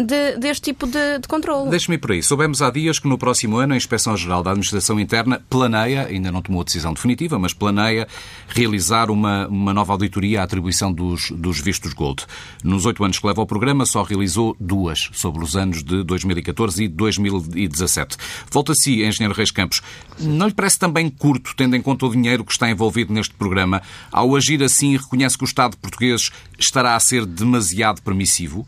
de, 0.00 0.36
deste 0.38 0.62
tipo 0.62 0.86
de, 0.86 1.18
de 1.18 1.28
controle. 1.28 1.70
Deixe-me 1.70 1.98
por 1.98 2.12
aí. 2.12 2.22
Soubemos 2.22 2.62
há 2.62 2.70
dias 2.70 2.98
que 2.98 3.08
no 3.08 3.18
próximo 3.18 3.56
ano 3.56 3.74
a 3.74 3.76
Inspeção-Geral 3.76 4.42
da 4.42 4.50
Administração 4.50 4.98
Interna 4.98 5.42
planeia, 5.50 6.06
ainda 6.06 6.30
não 6.30 6.40
tomou 6.40 6.62
a 6.62 6.64
decisão 6.64 6.92
definitiva, 6.92 7.38
mas 7.38 7.52
planeia 7.52 8.06
realizar 8.48 9.10
uma, 9.10 9.46
uma 9.48 9.74
nova 9.74 9.92
auditoria 9.92 10.40
à 10.40 10.44
atribuição 10.44 10.92
dos, 10.92 11.30
dos 11.30 11.60
vistos 11.60 11.92
Gold. 11.92 12.24
Nos 12.62 12.86
oito 12.86 13.02
anos 13.04 13.18
que 13.18 13.26
leva 13.26 13.40
ao 13.40 13.46
programa, 13.46 13.84
só 13.84 14.02
realizou 14.02 14.56
duas, 14.60 15.10
sobre 15.12 15.42
os 15.42 15.56
anos 15.56 15.82
de 15.82 16.02
2014 16.04 16.84
e 16.84 16.88
2017. 16.88 18.16
Volta 18.50 18.72
a 18.72 18.74
si, 18.74 19.02
Engenheiro 19.02 19.34
Reis 19.34 19.50
Campos. 19.50 19.82
Não 20.18 20.46
lhe 20.46 20.54
parece 20.54 20.78
também 20.78 21.08
curto, 21.10 21.54
tendo 21.56 21.74
em 21.76 21.82
conta 21.82 22.06
o 22.06 22.10
dinheiro 22.10 22.44
que 22.44 22.52
está 22.52 22.70
envolvido 22.70 23.12
neste 23.12 23.34
programa, 23.34 23.82
ao 24.12 24.36
agir 24.36 24.62
assim 24.62 24.96
reconhece 24.96 25.36
que 25.36 25.44
o 25.44 25.46
Estado 25.46 25.76
português 25.76 26.30
estará 26.58 26.94
a 26.94 27.00
ser 27.00 27.26
demasiado 27.26 28.02
permissivo? 28.02 28.66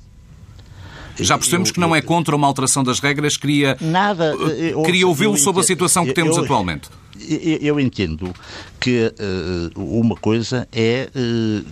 Já 1.23 1.37
percebemos 1.39 1.69
eu, 1.69 1.75
que 1.75 1.81
não 1.81 1.95
é 1.95 2.01
contra 2.01 2.35
uma 2.35 2.47
alteração 2.47 2.83
das 2.83 3.01
regras, 3.01 3.37
queria, 3.37 3.77
nada, 3.81 4.33
eu, 4.33 4.83
queria 4.83 5.07
ouvi-lo 5.07 5.37
sobre 5.37 5.61
a 5.61 5.65
situação 5.65 6.05
que 6.05 6.13
temos 6.13 6.37
atualmente. 6.39 6.89
Eu, 7.61 7.79
entendo 7.79 8.33
que 8.79 9.13
uh, 9.77 9.99
uma 9.99 10.17
coisa 10.17 10.67
é 10.73 11.11
uh, 11.15 11.65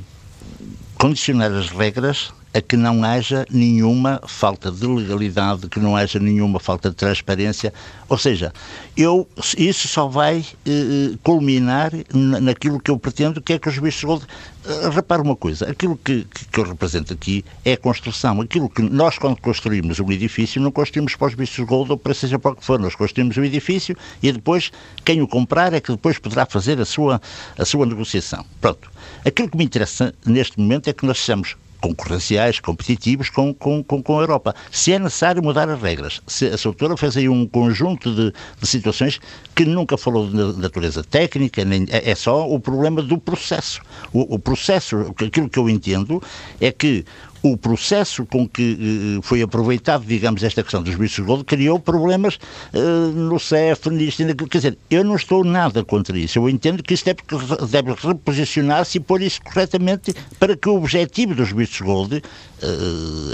condicionar 0.95 1.51
as 1.53 1.71
regras 1.71 2.31
a 2.53 2.61
que 2.61 2.77
não 2.77 3.05
haja 3.05 3.45
nenhuma 3.51 4.21
falta 4.27 4.71
de 4.71 4.87
legalidade, 4.87 5.69
que 5.69 5.79
não 5.79 5.97
haja 5.97 6.19
nenhuma 6.19 6.59
falta 6.59 6.91
de 6.91 6.97
transparência. 6.97 7.73
Ou 8.09 8.17
seja, 8.17 8.53
eu, 8.97 9.29
isso 9.57 9.87
só 9.87 10.09
vai 10.09 10.45
eh, 10.67 11.17
culminar 11.23 11.93
naquilo 12.41 12.81
que 12.81 12.91
eu 12.91 12.99
pretendo, 12.99 13.43
que 13.43 13.53
é 13.53 13.59
que 13.59 13.69
os 13.69 13.79
bichos 13.79 14.05
gold. 14.05 14.27
Uh, 14.69 14.91
repare 14.91 15.23
uma 15.23 15.37
coisa, 15.37 15.71
aquilo 15.71 15.97
que, 15.97 16.27
que, 16.53 16.61
eu 16.61 16.65
represento 16.65 17.13
aqui 17.15 17.43
é 17.65 17.73
a 17.73 17.77
construção. 17.77 18.41
Aquilo 18.41 18.69
que 18.69 18.83
nós, 18.83 19.17
quando 19.17 19.41
construímos 19.41 19.99
um 19.99 20.13
edifício, 20.13 20.61
não 20.61 20.71
construímos 20.71 21.15
para 21.15 21.29
os 21.29 21.35
bichos 21.35 21.65
gold 21.65 21.91
ou 21.91 21.97
para 21.97 22.13
seja 22.13 22.39
para 22.39 22.51
o 22.51 22.57
que 22.57 22.65
for. 22.65 22.79
Nós 22.79 22.95
construímos 22.95 23.37
um 23.39 23.45
edifício 23.45 23.97
e 24.23 24.31
depois 24.31 24.71
quem 25.05 25.23
o 25.23 25.29
comprar 25.29 25.73
é 25.73 25.81
que 25.81 25.91
depois 25.91 26.19
poderá 26.19 26.45
fazer 26.45 26.79
a 26.81 26.85
sua, 26.85 27.21
a 27.57 27.65
sua 27.65 27.87
negociação. 27.87 28.45
Pronto. 28.61 28.91
Aquilo 29.25 29.49
que 29.49 29.57
me 29.57 29.65
interessa 29.65 30.15
neste 30.27 30.59
momento 30.59 30.89
é 30.89 30.93
que 30.93 31.07
nós 31.07 31.19
sejamos 31.19 31.57
concorrenciais, 31.81 32.61
competitivos 32.61 33.31
com, 33.31 33.55
com, 33.55 33.83
com, 33.83 34.03
com, 34.03 34.19
a 34.19 34.23
Europa. 34.23 34.55
Se 34.71 34.93
é 34.93 34.99
necessário 34.99 35.43
mudar 35.43 35.69
as 35.69 35.81
regras, 35.81 36.21
se 36.27 36.47
a 36.47 36.59
Soutora 36.59 36.97
fez 36.97 37.17
aí 37.17 37.29
um 37.29 37.47
conjunto 37.47 38.15
de, 38.15 38.33
de, 38.61 38.67
situações 38.67 39.21
que 39.55 39.65
nunca 39.65 39.97
falou 39.97 40.29
de 40.29 40.61
natureza 40.61 41.03
técnica, 41.03 41.65
nem, 41.65 41.87
é, 41.91 42.11
é 42.11 42.15
só 42.15 42.49
o 42.49 42.59
problema 42.59 43.03
do 43.03 43.19
processo. 43.19 43.81
O, 44.13 44.35
o 44.35 44.39
processo, 44.39 45.15
aquilo 45.25 45.49
que 45.49 45.59
eu 45.59 45.69
entendo 45.69 46.23
é 46.61 46.71
que 46.73 47.05
o 47.43 47.57
processo 47.57 48.27
com 48.27 48.49
que 48.49 49.17
uh, 49.19 49.23
foi 49.23 49.43
aproveitado, 49.43 50.05
digamos, 50.05 50.43
esta 50.43 50.63
questão 50.63 50.83
dos 50.83 50.95
bichos 50.95 51.17
de 51.17 51.23
gold 51.23 51.45
criou 51.45 51.79
problemas 51.79 52.39
uh, 52.75 53.13
no 53.13 53.39
CEF, 53.39 53.89
nisto. 53.91 54.25
Quer 54.49 54.59
dizer, 54.59 54.79
eu 54.91 55.05
não 55.05 55.17
estou 55.17 55.45
nada 55.45 55.85
contra 55.85 56.19
isso. 56.19 56.39
Eu 56.39 56.49
entendo 56.49 56.83
que 56.83 56.95
isso 56.95 57.05
deve, 57.05 57.23
deve 57.71 57.95
reposicionar-se 57.95 58.99
e 58.99 59.01
pôr 59.01 59.23
isso 59.23 59.41
corretamente 59.43 60.15
para 60.39 60.57
que 60.57 60.69
o 60.69 60.77
objetivo 60.77 61.35
dos 61.35 61.53
bichos 61.53 61.77
de 61.77 61.83
gold, 61.85 62.23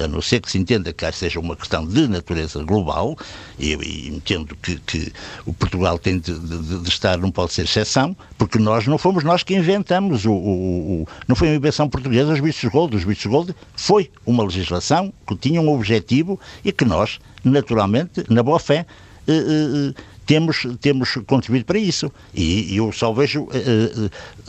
a 0.02 0.08
não 0.08 0.20
ser 0.20 0.40
que 0.40 0.50
se 0.50 0.58
entenda 0.58 0.92
que 0.92 1.10
seja 1.12 1.40
uma 1.40 1.56
questão 1.56 1.86
de 1.86 2.08
natureza 2.08 2.62
global, 2.62 3.16
e 3.58 3.72
eu 3.72 3.82
entendo 3.82 4.56
que, 4.56 4.76
que, 4.80 5.12
o 5.46 5.52
Portugal 5.52 5.98
tem 5.98 6.18
de, 6.18 6.38
de, 6.38 6.80
de, 6.80 6.88
estar, 6.88 7.18
não 7.18 7.30
pode 7.30 7.52
ser 7.52 7.62
exceção, 7.62 8.16
porque 8.36 8.58
nós 8.58 8.86
não 8.86 8.98
fomos 8.98 9.24
nós 9.24 9.42
que 9.42 9.54
inventamos 9.54 10.24
o, 10.24 10.32
o, 10.32 11.02
o 11.02 11.08
não 11.26 11.36
foi 11.36 11.48
uma 11.48 11.56
invenção 11.56 11.88
portuguesa 11.88 12.32
os 12.32 12.40
bichos 12.40 12.60
de 12.60 12.68
gold. 12.68 12.96
Os 12.96 13.04
bichos 13.04 13.22
de 13.22 13.28
gold 13.28 13.54
foi 13.76 13.93
foi 13.94 14.10
uma 14.26 14.42
legislação 14.42 15.12
que 15.24 15.36
tinha 15.36 15.60
um 15.60 15.72
objetivo 15.72 16.40
e 16.64 16.72
que 16.72 16.84
nós, 16.84 17.20
naturalmente, 17.44 18.24
na 18.28 18.42
boa 18.42 18.58
fé, 18.58 18.84
eh, 19.28 19.32
eh, 19.32 19.90
eh 19.90 20.14
temos, 20.26 20.66
temos 20.80 21.14
contribuído 21.26 21.66
para 21.66 21.78
isso. 21.78 22.10
E 22.34 22.74
eu 22.76 22.90
só 22.90 23.12
vejo, 23.12 23.46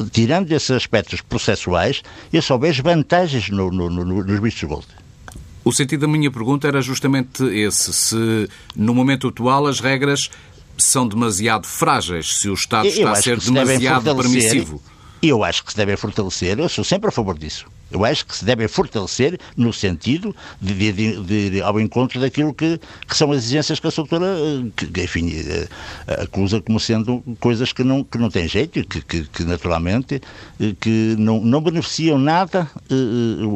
tirando 0.10 0.50
esses 0.52 0.72
aspectos 0.72 1.20
processuais, 1.20 2.02
eu 2.32 2.42
só 2.42 2.58
vejo 2.58 2.82
vantagens 2.82 3.50
no, 3.50 3.70
no, 3.70 3.90
no, 3.90 4.24
nos 4.24 4.40
bichos 4.40 4.62
de 4.62 4.66
gold. 4.66 4.88
O 5.66 5.74
sentido 5.74 6.02
da 6.02 6.08
minha 6.08 6.32
pergunta 6.32 6.66
era 6.66 6.82
justamente 6.82 7.44
esse: 7.44 7.92
se 7.92 8.50
no 8.74 8.96
momento 8.96 9.28
atual 9.28 9.68
as 9.68 9.82
regras 9.82 10.32
são 10.78 11.06
demasiado 11.08 11.68
frágeis, 11.68 12.38
se 12.38 12.50
o 12.50 12.54
Estado 12.54 12.88
está 12.88 13.12
a 13.12 13.16
ser 13.16 13.38
demasiado 13.38 14.16
permissivo. 14.16 14.82
Eu 15.22 15.44
acho 15.44 15.64
que 15.64 15.72
se 15.72 15.78
devem 15.78 15.98
fortalecer, 15.98 16.58
eu 16.58 16.70
sou 16.70 16.86
sempre 16.86 17.10
a 17.10 17.12
favor 17.12 17.38
disso. 17.38 17.66
Eu 17.92 18.04
acho 18.04 18.26
que 18.26 18.36
se 18.36 18.44
devem 18.44 18.68
fortalecer 18.68 19.40
no 19.56 19.72
sentido 19.72 20.36
de, 20.60 20.74
de, 20.74 20.92
de, 20.92 21.24
de 21.24 21.58
ir 21.58 21.64
ao 21.64 21.80
encontro 21.80 22.20
daquilo 22.20 22.54
que, 22.54 22.80
que, 23.08 23.16
são 23.16 23.32
as 23.32 23.38
exigências 23.38 23.80
que 23.80 23.88
a 23.88 23.92
doutora, 23.92 24.26
eh, 24.26 24.72
que, 24.76 25.04
enfim, 25.04 25.32
eh, 25.34 25.68
acusa 26.24 26.62
como 26.62 26.80
sendo 26.80 27.24
coisas 27.40 27.72
que 27.72 27.84
não, 27.84 28.04
que 28.04 28.18
não 28.18 28.30
têm 28.30 28.48
jeito, 28.48 28.84
que, 28.86 29.02
que, 29.02 29.24
que 29.24 29.44
naturalmente 29.44 30.22
eh, 30.60 30.76
que 30.80 31.16
não, 31.18 31.40
não 31.42 31.62
beneficiam 31.62 32.18
nada 32.18 32.70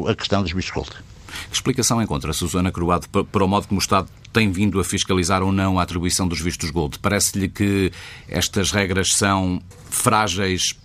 a 0.07 0.15
questão 0.15 0.43
dos 0.43 0.53
bichos 0.53 0.87
Que 0.89 1.55
explicação 1.55 2.01
encontra 2.01 2.31
Susana 2.31 2.71
Croado 2.71 3.07
para 3.09 3.43
o 3.43 3.47
modo 3.47 3.67
como 3.67 3.79
o 3.79 3.81
Estado 3.81 4.07
tem 4.31 4.51
vindo 4.51 4.79
a 4.79 4.83
fiscalizar 4.83 5.41
ou 5.41 5.51
não 5.51 5.79
a 5.79 5.83
atribuição 5.83 6.27
dos 6.27 6.39
vistos 6.39 6.69
gold? 6.69 6.99
Parece-lhe 6.99 7.49
que 7.49 7.91
estas 8.27 8.71
regras 8.71 9.13
são 9.13 9.61
frágeis, 9.89 10.75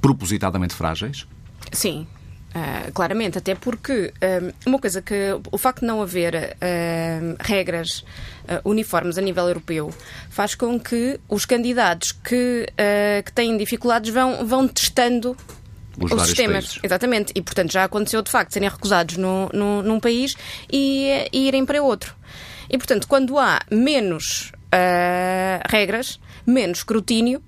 propositadamente 0.00 0.74
frágeis? 0.74 1.26
Sim, 1.72 2.06
Uh, 2.56 2.90
claramente, 2.92 3.36
até 3.36 3.54
porque 3.54 4.14
uh, 4.16 4.54
uma 4.64 4.78
coisa 4.78 5.02
que 5.02 5.14
o 5.52 5.58
facto 5.58 5.80
de 5.80 5.86
não 5.86 6.00
haver 6.00 6.34
uh, 6.34 7.36
regras 7.38 8.02
uniformes 8.64 9.18
a 9.18 9.20
nível 9.20 9.46
europeu 9.46 9.92
faz 10.30 10.54
com 10.54 10.80
que 10.80 11.20
os 11.28 11.44
candidatos 11.44 12.12
que, 12.12 12.64
que 13.24 13.32
têm 13.32 13.58
dificuldades 13.58 14.14
vão, 14.14 14.46
vão 14.46 14.68
testando 14.68 15.36
os, 16.00 16.12
os 16.12 16.22
sistemas. 16.22 16.66
Países. 16.66 16.80
Exatamente. 16.80 17.32
E, 17.34 17.42
portanto, 17.42 17.72
já 17.72 17.82
aconteceu 17.82 18.22
de 18.22 18.30
facto 18.30 18.52
serem 18.52 18.68
recusados 18.68 19.16
no, 19.16 19.50
no, 19.52 19.82
num 19.82 19.98
país 19.98 20.36
e, 20.72 21.28
e, 21.32 21.48
irem 21.48 21.66
para 21.66 21.82
outro. 21.82 22.14
E, 22.70 22.78
portanto, 22.78 23.08
quando 23.08 23.36
há 23.36 23.60
menos 23.68 24.52
regras, 25.68 26.20
menos 26.46 26.78
escrutínio, 26.78 27.42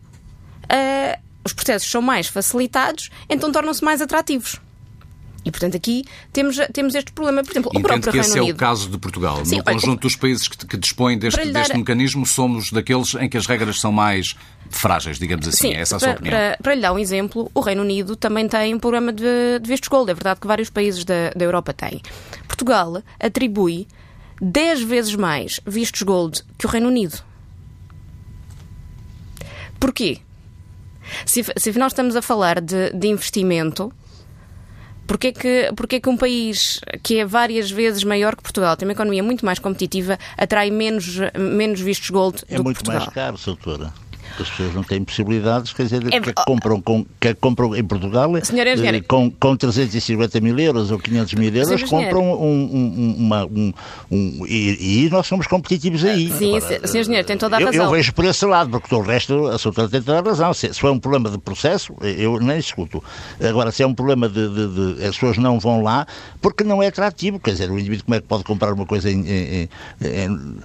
os 1.44 1.52
processos 1.52 1.88
são 1.88 2.02
mais 2.02 2.26
facilitados, 2.26 3.08
então 3.30 3.52
tornam-se 3.52 3.84
mais 3.84 4.02
atrativos. 4.02 4.60
E, 5.44 5.50
portanto, 5.50 5.76
aqui 5.76 6.04
temos, 6.32 6.56
temos 6.72 6.94
este 6.94 7.12
problema. 7.12 7.42
Por 7.42 7.52
exemplo, 7.52 7.70
Entendo 7.72 7.84
o 7.84 7.88
próprio 7.88 8.12
que 8.12 8.18
Reino 8.18 8.28
esse 8.28 8.38
Unido. 8.38 8.50
é 8.50 8.54
o 8.54 8.56
caso 8.56 8.88
de 8.90 8.98
Portugal. 8.98 9.44
Sim, 9.44 9.58
no 9.58 9.64
conjunto 9.64 10.02
dos 10.02 10.16
países 10.16 10.48
que, 10.48 10.66
que 10.66 10.76
dispõem 10.76 11.18
deste, 11.18 11.44
dar... 11.46 11.60
deste 11.60 11.78
mecanismo, 11.78 12.26
somos 12.26 12.70
daqueles 12.70 13.14
em 13.14 13.28
que 13.28 13.36
as 13.36 13.46
regras 13.46 13.80
são 13.80 13.92
mais 13.92 14.34
frágeis, 14.68 15.18
digamos 15.18 15.46
assim. 15.46 15.68
Sim, 15.68 15.74
é 15.74 15.80
essa 15.80 15.96
a 15.96 15.98
para, 15.98 16.08
sua 16.08 16.16
opinião? 16.16 16.36
Para, 16.36 16.58
para, 16.62 16.74
lhe 16.74 16.80
dar 16.80 16.92
um 16.92 16.98
exemplo, 16.98 17.50
o 17.54 17.60
Reino 17.60 17.82
Unido 17.82 18.16
também 18.16 18.48
tem 18.48 18.74
um 18.74 18.78
programa 18.78 19.12
de, 19.12 19.58
de 19.60 19.68
vistos 19.68 19.88
gold. 19.88 20.10
É 20.10 20.14
verdade 20.14 20.40
que 20.40 20.46
vários 20.46 20.70
países 20.70 21.04
da, 21.04 21.30
da 21.30 21.44
Europa 21.44 21.72
têm. 21.72 22.02
Portugal 22.46 23.02
atribui 23.20 23.86
10 24.40 24.82
vezes 24.82 25.14
mais 25.14 25.60
vistos 25.66 26.02
gold 26.02 26.42
que 26.58 26.66
o 26.66 26.68
Reino 26.68 26.88
Unido. 26.88 27.22
Porquê? 29.78 30.18
Se, 31.24 31.44
se 31.56 31.70
afinal 31.70 31.88
estamos 31.88 32.16
a 32.16 32.22
falar 32.22 32.60
de, 32.60 32.90
de 32.92 33.08
investimento, 33.08 33.92
Porquê 35.08 35.32
que, 35.32 35.72
porquê 35.74 35.98
que 35.98 36.08
um 36.08 36.16
país 36.16 36.80
que 37.02 37.18
é 37.18 37.24
várias 37.24 37.70
vezes 37.70 38.04
maior 38.04 38.36
que 38.36 38.42
Portugal, 38.42 38.76
tem 38.76 38.86
uma 38.86 38.92
economia 38.92 39.22
muito 39.22 39.44
mais 39.44 39.58
competitiva, 39.58 40.18
atrai 40.36 40.70
menos, 40.70 41.18
menos 41.36 41.80
vistos 41.80 42.10
gold 42.10 42.44
é 42.46 42.56
do 42.56 42.62
que 42.62 42.74
Portugal? 42.74 42.94
É 42.94 43.04
muito 43.04 43.14
mais 43.14 43.14
caro, 43.14 43.38
doutora 43.44 44.07
as 44.38 44.50
pessoas 44.50 44.74
não 44.74 44.82
têm 44.82 45.02
possibilidades, 45.04 45.72
quer 45.72 45.84
dizer, 45.84 46.02
é, 46.12 46.20
que, 46.20 46.32
compram 46.32 46.80
com, 46.80 47.04
que 47.20 47.34
compram 47.34 47.74
em 47.74 47.84
Portugal 47.84 48.30
senhora, 48.44 48.76
senhora. 48.76 48.96
Eh, 48.96 49.00
com, 49.00 49.30
com 49.30 49.56
350 49.56 50.40
mil 50.40 50.58
euros 50.58 50.90
ou 50.90 50.98
500 50.98 51.34
mil 51.34 51.54
euros, 51.54 51.80
senhora, 51.80 51.86
compram 51.86 52.22
um, 52.22 52.64
um, 52.72 53.16
uma, 53.18 53.44
um, 53.46 53.72
um 54.10 54.46
e, 54.46 55.04
e, 55.06 55.10
nós 55.10 55.26
somos 55.26 55.46
competitivos 55.46 56.04
aí. 56.04 56.30
Sim, 56.32 56.56
Agora, 56.56 56.86
senhor 56.86 57.02
engenheiro, 57.02 57.26
tem 57.26 57.36
toda 57.36 57.56
a 57.56 57.60
razão. 57.60 57.84
Eu, 57.84 57.90
vejo 57.90 58.12
por 58.12 58.24
esse 58.24 58.44
lado, 58.44 58.70
porque 58.70 58.94
o 58.94 59.00
resto, 59.00 59.46
a 59.46 59.58
sua 59.58 59.72
tem 59.72 60.02
toda 60.02 60.18
a 60.18 60.22
razão. 60.22 60.52
Se, 60.54 60.72
se 60.72 60.80
for 60.80 60.90
um 60.90 60.98
problema 60.98 61.30
de 61.30 61.38
processo, 61.38 61.94
eu 62.02 62.38
nem 62.40 62.58
escuto. 62.58 63.02
Agora, 63.40 63.70
se 63.70 63.82
é 63.82 63.86
um 63.86 63.94
problema 63.94 64.28
de, 64.28 64.48
de, 64.48 64.96
de, 64.96 65.04
as 65.04 65.14
pessoas 65.14 65.38
não 65.38 65.58
vão 65.58 65.82
lá, 65.82 66.06
porque 66.40 66.64
não 66.64 66.82
é 66.82 66.88
atrativo, 66.88 67.38
quer 67.38 67.52
dizer, 67.52 67.70
o 67.70 67.78
indivíduo 67.78 68.04
como 68.04 68.14
é 68.14 68.20
que 68.20 68.26
pode 68.26 68.44
comprar 68.44 68.72
uma 68.72 68.86
coisa 68.86 69.10
em, 69.10 69.20
em, 69.26 69.62
em 69.62 69.68
em 70.00 70.58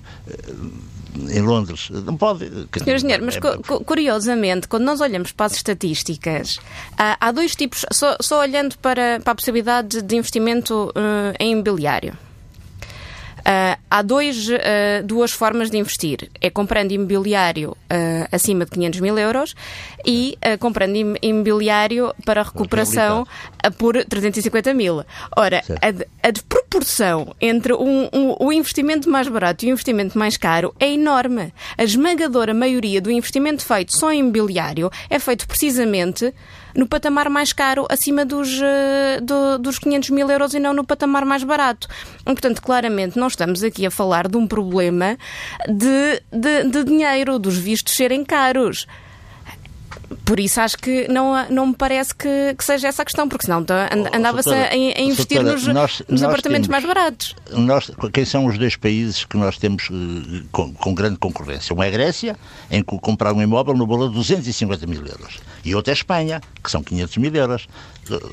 Londres. 1.42 1.90
Não 1.90 2.18
pode. 2.18 2.50
Senhor 2.78 2.96
Engenheiro, 2.96 3.26
mas 3.26 3.38
é... 3.38 3.40
curiosamente, 3.86 4.68
quando 4.68 4.84
nós 4.84 5.02
olhamos 5.02 5.32
para 5.32 5.48
as 5.48 5.54
estatísticas, 5.54 6.60
há, 6.98 7.18
há 7.20 7.32
dois 7.32 7.56
tipos, 7.56 7.86
só, 7.92 8.18
só 8.22 8.40
olhando 8.40 8.78
para, 8.80 9.20
para, 9.24 9.32
a 9.32 9.36
possibilidade 9.36 10.02
de 10.02 10.16
investimento 10.16 10.90
uh, 10.90 11.36
em 11.40 11.52
imobiliário. 11.52 12.18
Uh, 13.44 13.78
há 13.92 14.02
dois, 14.02 14.48
uh, 14.48 15.04
duas 15.04 15.32
formas 15.32 15.70
de 15.70 15.78
investir. 15.78 16.30
É 16.40 16.50
comprando 16.50 16.94
imobiliário 16.94 17.72
uh, 17.72 18.28
acima 18.32 18.64
de 18.64 18.72
500 18.72 19.00
mil 19.02 19.18
euros 19.18 19.54
e 20.06 20.38
comprando 20.60 21.18
imobiliário 21.22 22.14
para 22.26 22.44
recuperação 22.44 23.26
por 23.72 24.04
350 24.04 24.74
mil. 24.74 25.04
Ora, 25.36 25.64
a, 25.82 26.28
a 26.28 26.32
proporção 26.48 27.36
entre 27.40 27.74
um, 27.74 28.10
um, 28.14 28.36
o 28.40 28.52
investimento 28.52 29.10
mais 29.10 29.28
barato 29.28 29.66
e 29.66 29.70
o 29.70 29.72
investimento 29.72 30.18
mais 30.18 30.38
caro 30.38 30.74
é 30.80 30.92
enorme. 30.92 31.54
A 31.78 31.84
esmagadora 31.84 32.54
maioria 32.54 33.02
do 33.02 33.12
investimento 33.12 33.66
feito 33.66 33.96
só 33.96 34.12
em 34.12 34.20
imobiliário 34.20 34.90
é 35.10 35.20
feito 35.20 35.48
precisamente 35.48 36.34
no 36.76 36.88
patamar 36.88 37.30
mais 37.30 37.54
caro, 37.54 37.86
acima 37.90 38.26
dos, 38.26 38.60
do, 39.22 39.60
dos 39.60 39.78
500 39.78 40.10
mil 40.10 40.30
euros 40.30 40.54
e 40.54 40.60
não 40.60 40.74
no 40.74 40.84
patamar 40.84 41.24
mais 41.24 41.44
barato. 41.44 41.88
Portanto, 42.26 42.62
claramente, 42.62 43.18
não 43.18 43.28
estamos 43.28 43.64
aqui 43.64 43.86
a 43.86 43.92
falar 43.92 44.28
de 44.28 44.38
um 44.38 44.48
problema 44.48 45.18
de, 45.68 46.22
de, 46.32 46.64
de 46.70 46.84
dinheiro, 46.84 47.38
dos 47.38 47.58
vistos 47.58 47.94
serem 47.94 48.24
caros. 48.26 48.88
Por 50.26 50.40
isso 50.40 50.60
acho 50.62 50.78
que 50.78 51.08
não, 51.08 51.50
não 51.50 51.68
me 51.68 51.76
parece 51.76 52.14
que, 52.14 52.56
que 52.58 52.64
seja 52.64 52.88
essa 52.88 53.02
a 53.02 53.06
questão, 53.06 53.28
porque 53.28 53.46
senão 53.46 53.64
tá, 53.64 53.90
andava-se 54.14 54.50
a, 54.50 54.70
a, 54.70 54.76
investir 55.02 55.42
nos, 55.42 55.68
nós, 55.68 56.02
nos 56.08 56.22
nós 56.22 56.24
apartamentos 56.24 56.68
temos, 56.68 56.84
mais 56.84 56.86
baratos. 56.86 57.36
Nós, 57.52 57.92
quem 58.12 58.26
são 58.26 58.46
os 58.46 58.58
dois 58.58 58.76
países 58.76 59.26
que 59.26 59.38
nós 59.38 59.58
temos 59.58 59.90
eh, 59.92 60.44
com, 60.52 60.74
com, 60.74 60.94
grande 60.94 61.18
concorrência? 61.18 61.76
Um 61.76 61.84
é 61.84 61.88
a 61.88 61.92
Grécia, 61.92 62.38
em 62.70 62.84
que 62.84 62.98
comprar 63.00 63.34
um 63.34 63.42
imóvel 63.42 63.74
no 63.76 63.86
valor 63.86 64.10
de 64.10 64.16
250 64.16 64.86
mil 64.88 65.06
euros. 65.06 65.40
E 65.64 65.76
outro 65.76 65.92
é 65.92 65.94
a 65.94 65.96
Espanha, 65.96 66.42
que 66.64 66.70
são 66.70 66.84
500 66.84 67.18
mil 67.18 67.34
euros 67.36 67.68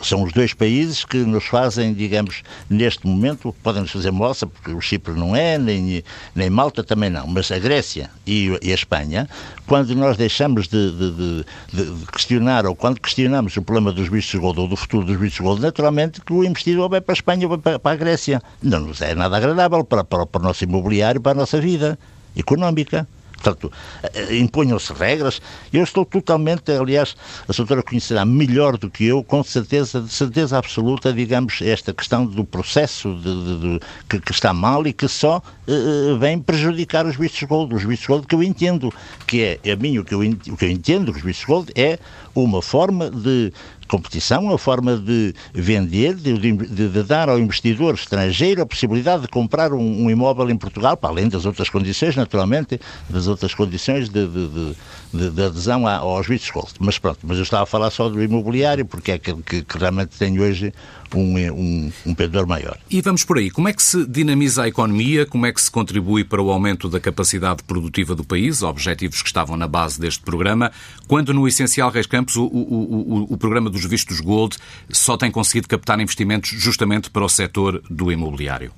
são 0.03 0.23
os 0.23 0.33
dois 0.33 0.53
países 0.53 1.05
que 1.05 1.19
nos 1.19 1.45
fazem, 1.45 1.95
digamos, 1.95 2.43
neste 2.69 3.07
momento, 3.07 3.55
podem-nos 3.63 3.91
fazer 3.91 4.11
moça, 4.11 4.47
porque 4.47 4.73
o 4.73 4.81
Chipre 4.81 5.15
não 5.15 5.35
é, 5.35 5.59
nem, 5.59 6.03
nem 6.35 6.51
Malta 6.51 6.83
também 6.83 7.11
não, 7.11 7.27
mas 7.27 7.51
a 7.51 7.59
Grécia 7.59 8.11
e, 8.27 8.59
e 8.63 8.73
a 8.73 8.75
Espanha, 8.75 9.29
quando 9.67 9.95
nós 9.95 10.17
deixamos 10.17 10.69
de, 10.69 10.91
de, 10.91 11.11
de, 11.13 11.45
de, 11.73 12.07
questionar, 12.07 12.67
ou 12.67 12.75
quando 12.75 13.01
questionamos 13.01 13.57
o 13.57 13.63
problema 13.63 13.93
dos 13.93 14.09
vistos 14.09 14.33
de 14.33 14.39
gold 14.39 14.61
ou 14.61 14.69
do 14.69 14.77
futuro 14.77 15.05
dos 15.05 15.19
vistos 15.19 15.39
de 15.39 15.43
gold, 15.43 15.61
naturalmente 15.61 16.21
que 16.21 16.33
o 16.33 16.45
investidor 16.45 16.89
vai 16.89 17.01
para 17.01 17.13
a 17.13 17.15
Espanha 17.15 17.47
ou 17.47 17.51
vai 17.51 17.59
para, 17.59 17.79
para 17.79 17.93
a 17.93 17.97
Grécia. 17.97 18.43
Não 18.63 18.81
nos 18.81 19.01
é 19.01 19.15
nada 19.15 19.37
agradável 19.37 19.85
para, 19.85 20.05
para, 20.05 20.27
para 20.27 20.41
o 20.41 20.45
nosso 20.45 20.65
imobiliário, 20.65 21.21
para 21.21 21.33
a 21.33 21.35
nossa 21.35 21.61
vida 21.61 21.99
económica. 22.37 23.07
Portanto, 23.43 23.73
eh, 24.03 24.37
imponham-se 24.37 24.93
regras. 24.93 25.41
Eu 25.73 25.83
estou 25.83 26.05
totalmente, 26.05 26.71
aliás, 26.71 27.17
a 27.49 27.53
doutora 27.53 27.83
conhecerá 27.83 28.25
melhor 28.25 28.77
do 28.77 28.91
que 28.91 29.07
eu, 29.07 29.25
com 29.25 29.43
certeza, 29.43 30.01
de 30.01 30.13
certeza 30.13 30.59
absoluta, 30.59 31.13
digamos, 31.13 31.61
esta 31.63 31.93
questão 31.95 32.27
do 32.27 32.45
processo 32.45 33.15
de, 33.15 33.23
de, 33.23 33.61
de, 33.61 33.81
que, 34.09 34.21
que, 34.21 34.33
está 34.33 34.53
mal 34.53 34.87
e 34.87 34.93
que 34.93 35.09
só 35.09 35.39
uh, 35.39 36.19
vem 36.19 36.39
prejudicar 36.39 37.07
os 37.07 37.17
vistos 37.17 37.43
gold. 37.45 37.75
Os 37.75 37.83
vistos 37.83 38.07
gold 38.07 38.27
que 38.27 38.35
eu 38.35 38.43
entendo, 38.43 38.93
que 39.27 39.59
é, 39.65 39.73
a 39.73 39.77
mim 39.77 39.97
o 39.99 40.05
que 40.05 40.15
eu, 40.15 40.21
o 40.21 40.57
que 40.57 40.65
eu 40.67 40.71
entendo, 40.71 41.11
os 41.11 41.23
vistos 41.23 41.47
gold, 41.47 41.73
é 41.75 41.99
uma 42.35 42.61
forma 42.61 43.11
de 43.11 43.53
competição, 43.91 44.55
a 44.55 44.59
forma 44.59 44.97
de 44.97 45.35
vender, 45.53 46.15
de, 46.15 46.39
de, 46.39 46.53
de, 46.89 47.03
dar 47.03 47.29
ao 47.29 47.39
investidor 47.41 47.95
estrangeiro 47.95 48.63
a 48.63 48.67
possibilidade 48.67 49.23
de 49.23 49.29
comprar 49.29 49.73
um, 49.73 50.05
um, 50.05 50.11
imóvel 50.11 50.49
em 50.49 50.57
Portugal, 50.57 50.97
para 50.97 51.11
além 51.11 51.29
das 51.29 51.45
outras 51.45 51.69
condições, 51.69 52.15
naturalmente, 52.15 52.81
das 53.09 53.27
outras 53.27 53.53
condições 53.53 54.09
de, 54.09 54.27
de 54.29 54.77
adesão 55.15 55.87
aos 55.87 56.27
vistos 56.27 56.51
gold. 56.51 56.73
Mas 56.79 56.99
pronto, 56.99 57.19
mas 57.23 57.37
eu 57.37 57.43
estava 57.43 57.65
a 57.65 57.67
falar 57.67 57.91
só 57.91 58.09
do 58.09 58.23
imobiliário, 58.23 58.85
porque 58.85 59.13
é 59.13 59.15
aquele 59.15 59.43
que, 59.43 59.63
que 59.63 59.79
realmente 59.79 60.17
tem 60.19 60.41
hoje 60.41 60.73
um, 61.15 61.37
um, 61.53 61.93
um 62.07 62.15
pendor 62.15 62.47
maior. 62.47 62.79
E 62.91 63.01
vamos 63.01 63.25
por 63.25 63.39
aí. 63.39 63.51
Como 63.51 63.69
é 63.69 63.73
que 63.73 63.83
se 63.83 64.07
dinamiza 64.07 64.63
a 64.63 64.69
economia? 64.69 65.27
Como 65.27 65.47
é 65.47 65.53
que 65.53 65.61
se 65.61 65.71
contribui 65.71 66.25
para 66.25 66.41
o 66.41 66.51
aumento 66.51 66.89
da 66.89 67.01
capacidade 67.01 67.63
produtiva 67.65 68.15
do 68.15 68.25
país? 68.25 68.63
Objetivos 68.63 69.23
que 69.23 69.29
estavam 69.29 69.57
na 69.57 69.67
base 69.67 70.01
deste 70.01 70.23
programa. 70.23 70.71
Quando, 71.07 71.35
no 71.35 71.47
essencial, 71.49 71.91
Reis 71.91 72.07
Campos, 72.07 72.37
o, 72.37 72.45
o, 72.45 73.27
o, 73.27 73.35
o 73.35 73.37
programa 73.37 73.71
dos 73.71 73.85
vistos 73.85 74.21
Gold 74.21 74.57
só 74.91 75.17
tem 75.17 75.31
conseguido 75.31 75.69
captar 75.69 75.99
investimentos 76.01 76.51
justamente 76.51 77.11
para 77.11 77.25
o 77.25 77.29
setor 77.29 77.83
do 77.91 78.13
imobiliário? 78.13 78.73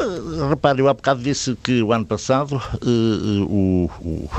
Uh, 0.00 0.48
repare, 0.48 0.80
eu 0.80 0.88
há 0.88 0.94
bocado 0.94 1.22
disse 1.22 1.56
que 1.62 1.82
o 1.82 1.92
ano 1.92 2.06
passado 2.06 2.56
uh, 2.56 3.42
o, 3.44 3.90
o, 4.00 4.30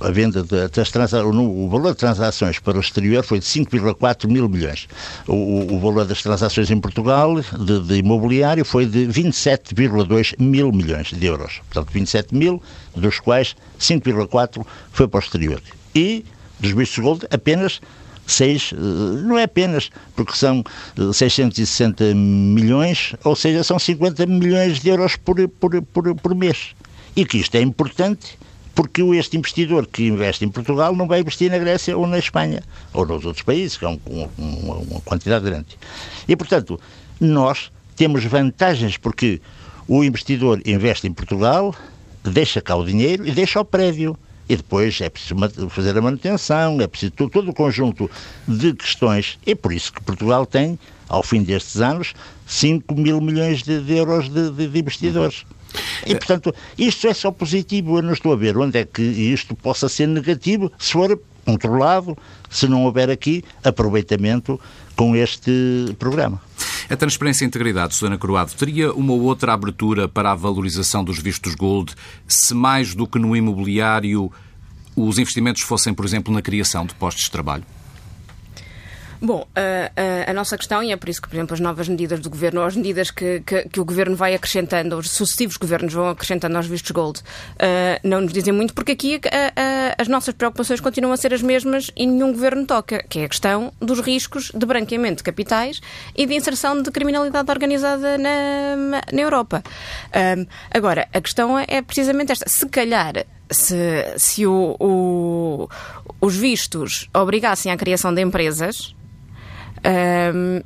a 0.00 0.10
venda 0.10 0.44
das 0.44 0.90
transações, 0.90 1.34
o 1.34 1.68
valor 1.68 1.92
de 1.92 1.98
transações 1.98 2.58
para 2.58 2.76
o 2.76 2.80
exterior 2.80 3.24
foi 3.24 3.38
de 3.38 3.46
5,4 3.46 4.28
mil 4.28 4.48
milhões. 4.48 4.86
O, 5.26 5.74
o, 5.74 5.80
valor 5.80 6.04
das 6.04 6.22
transações 6.22 6.70
em 6.70 6.78
Portugal 6.78 7.40
de, 7.40 7.80
de 7.80 7.94
imobiliário 7.96 8.64
foi 8.64 8.84
de 8.84 9.06
27,2 9.06 10.34
mil 10.38 10.70
milhões 10.70 11.08
de 11.08 11.24
euros. 11.24 11.62
Portanto, 11.70 11.90
27 11.92 12.34
mil, 12.34 12.62
dos 12.94 13.18
quais 13.18 13.56
5,4 13.80 14.64
foi 14.92 15.08
para 15.08 15.18
o 15.18 15.22
exterior. 15.22 15.62
E 15.94 16.24
dos 16.60 16.72
vistos 16.72 17.02
gold 17.02 17.26
apenas 17.30 17.80
6, 18.26 18.72
eh, 18.72 18.76
não 19.22 19.38
é 19.38 19.44
apenas, 19.44 19.90
porque 20.14 20.34
são 20.34 20.64
660 21.12 22.04
eh, 22.04 22.14
milhões, 22.14 23.14
ou 23.24 23.36
seja, 23.36 23.62
são 23.62 23.78
50 23.78 24.26
milhões 24.26 24.80
de 24.80 24.88
euros 24.88 25.16
por, 25.16 25.36
por, 25.48 25.82
por, 25.82 26.14
por 26.14 26.34
mês. 26.34 26.74
E 27.16 27.24
que 27.24 27.38
isto 27.38 27.54
é 27.54 27.60
importante 27.60 28.38
porque 28.74 29.02
este 29.02 29.36
investidor 29.36 29.86
que 29.86 30.06
investe 30.06 30.44
em 30.44 30.48
Portugal 30.48 30.94
não 30.94 31.06
vai 31.06 31.20
investir 31.20 31.50
na 31.50 31.58
Grécia 31.58 31.96
ou 31.96 32.06
na 32.06 32.18
Espanha, 32.18 32.62
ou 32.92 33.06
nos 33.06 33.24
outros 33.24 33.44
países, 33.44 33.76
que 33.76 33.84
é 33.84 33.88
um, 33.88 34.00
um, 34.06 34.70
uma 34.90 35.00
quantidade 35.02 35.44
grande. 35.44 35.78
E, 36.26 36.34
portanto, 36.34 36.80
nós 37.20 37.70
temos 37.94 38.24
vantagens 38.24 38.96
porque 38.96 39.40
o 39.86 40.02
investidor 40.02 40.60
investe 40.66 41.06
em 41.06 41.12
Portugal, 41.12 41.74
deixa 42.24 42.60
cá 42.60 42.74
o 42.74 42.84
dinheiro 42.84 43.26
e 43.26 43.30
deixa 43.30 43.60
o 43.60 43.64
prédio. 43.64 44.18
E 44.48 44.56
depois 44.56 45.00
é 45.00 45.08
preciso 45.08 45.34
fazer 45.70 45.96
a 45.96 46.02
manutenção, 46.02 46.80
é 46.80 46.86
preciso 46.86 47.12
todo, 47.12 47.30
todo 47.30 47.50
o 47.50 47.54
conjunto 47.54 48.10
de 48.46 48.74
questões. 48.74 49.38
É 49.46 49.54
por 49.54 49.72
isso 49.72 49.92
que 49.92 50.02
Portugal 50.02 50.44
tem, 50.44 50.78
ao 51.08 51.22
fim 51.22 51.42
destes 51.42 51.80
anos, 51.80 52.14
5 52.46 52.94
mil 52.94 53.20
milhões 53.20 53.62
de, 53.62 53.80
de 53.80 53.94
euros 53.94 54.28
de, 54.28 54.50
de, 54.50 54.68
de 54.68 54.78
investidores. 54.78 55.44
E, 56.06 56.14
portanto, 56.14 56.54
isto 56.78 57.06
é 57.06 57.14
só 57.14 57.30
positivo. 57.30 57.98
Eu 57.98 58.02
não 58.02 58.12
estou 58.12 58.32
a 58.32 58.36
ver 58.36 58.56
onde 58.56 58.78
é 58.78 58.84
que 58.84 59.02
isto 59.02 59.54
possa 59.54 59.88
ser 59.88 60.06
negativo, 60.06 60.70
se 60.78 60.92
for 60.92 61.18
controlado, 61.44 62.16
se 62.48 62.66
não 62.66 62.84
houver 62.84 63.10
aqui 63.10 63.44
aproveitamento 63.62 64.60
com 64.96 65.14
este 65.14 65.50
programa. 65.98 66.40
A 66.88 66.96
transparência 66.96 67.44
e 67.44 67.48
integridade, 67.48 67.94
Susana 67.94 68.18
Croado, 68.18 68.52
teria 68.52 68.92
uma 68.92 69.14
outra 69.14 69.54
abertura 69.54 70.06
para 70.06 70.32
a 70.32 70.34
valorização 70.34 71.02
dos 71.02 71.18
vistos 71.18 71.54
gold 71.54 71.94
se 72.28 72.52
mais 72.54 72.94
do 72.94 73.06
que 73.06 73.18
no 73.18 73.34
imobiliário 73.34 74.30
os 74.94 75.18
investimentos 75.18 75.62
fossem, 75.62 75.94
por 75.94 76.04
exemplo, 76.04 76.32
na 76.32 76.42
criação 76.42 76.84
de 76.84 76.94
postos 76.94 77.24
de 77.24 77.30
trabalho? 77.30 77.64
Bom, 79.20 79.46
a, 79.56 79.60
a, 79.60 80.02
a, 80.02 80.13
nossa 80.34 80.56
questão, 80.56 80.82
e 80.82 80.92
é 80.92 80.96
por 80.96 81.08
isso 81.08 81.22
que, 81.22 81.28
por 81.28 81.36
exemplo, 81.36 81.54
as 81.54 81.60
novas 81.60 81.88
medidas 81.88 82.20
do 82.20 82.28
Governo, 82.30 82.60
ou 82.60 82.66
as 82.66 82.76
medidas 82.76 83.10
que, 83.10 83.40
que, 83.40 83.68
que 83.68 83.80
o 83.80 83.84
Governo 83.84 84.16
vai 84.16 84.34
acrescentando, 84.34 84.96
os 84.96 85.10
sucessivos 85.10 85.56
governos 85.56 85.92
vão 85.92 86.08
acrescentando 86.08 86.56
aos 86.56 86.66
vistos 86.66 86.90
gold, 86.90 87.20
uh, 87.20 88.00
não 88.02 88.20
nos 88.20 88.32
dizem 88.32 88.52
muito, 88.52 88.74
porque 88.74 88.92
aqui 88.92 89.20
a, 89.30 90.00
as 90.00 90.08
nossas 90.08 90.34
preocupações 90.34 90.80
continuam 90.80 91.12
a 91.12 91.16
ser 91.16 91.32
as 91.32 91.42
mesmas 91.42 91.90
e 91.96 92.06
nenhum 92.06 92.32
Governo 92.32 92.66
toca, 92.66 93.02
que 93.08 93.20
é 93.20 93.24
a 93.24 93.28
questão 93.28 93.72
dos 93.80 94.00
riscos 94.00 94.50
de 94.52 94.66
branqueamento 94.66 95.18
de 95.18 95.22
capitais 95.22 95.80
e 96.16 96.26
de 96.26 96.34
inserção 96.34 96.82
de 96.82 96.90
criminalidade 96.90 97.50
organizada 97.50 98.18
na, 98.18 99.00
na 99.12 99.20
Europa. 99.20 99.62
Uh, 100.08 100.46
agora, 100.70 101.08
a 101.12 101.20
questão 101.20 101.58
é 101.58 101.80
precisamente 101.80 102.32
esta. 102.32 102.48
Se 102.48 102.66
calhar 102.68 103.24
se, 103.50 104.14
se 104.16 104.46
o, 104.46 104.76
o, 104.80 105.68
os 106.20 106.36
vistos 106.36 107.08
obrigassem 107.14 107.70
à 107.70 107.76
criação 107.76 108.12
de 108.14 108.22
empresas, 108.22 108.93
um, 110.34 110.62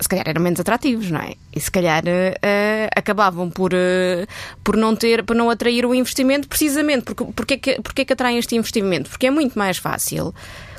se 0.00 0.08
calhar 0.08 0.26
eram 0.26 0.42
menos 0.42 0.58
atrativos, 0.58 1.10
não 1.10 1.20
é? 1.20 1.34
E 1.54 1.60
se 1.60 1.70
calhar 1.70 2.02
uh, 2.04 2.88
acabavam 2.96 3.50
por, 3.50 3.74
uh, 3.74 4.26
por, 4.64 4.76
não 4.76 4.96
ter, 4.96 5.22
por 5.24 5.36
não 5.36 5.50
atrair 5.50 5.84
o 5.84 5.94
investimento, 5.94 6.48
precisamente 6.48 7.04
porque, 7.04 7.24
porque, 7.32 7.54
é 7.54 7.56
que, 7.58 7.82
porque 7.82 8.02
é 8.02 8.04
que 8.06 8.12
atraem 8.12 8.38
este 8.38 8.56
investimento? 8.56 9.10
Porque 9.10 9.26
é 9.26 9.30
muito 9.30 9.58
mais 9.58 9.76
fácil 9.76 10.34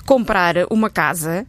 comprar 0.06 0.56
uma 0.69 0.89
casa 0.89 1.45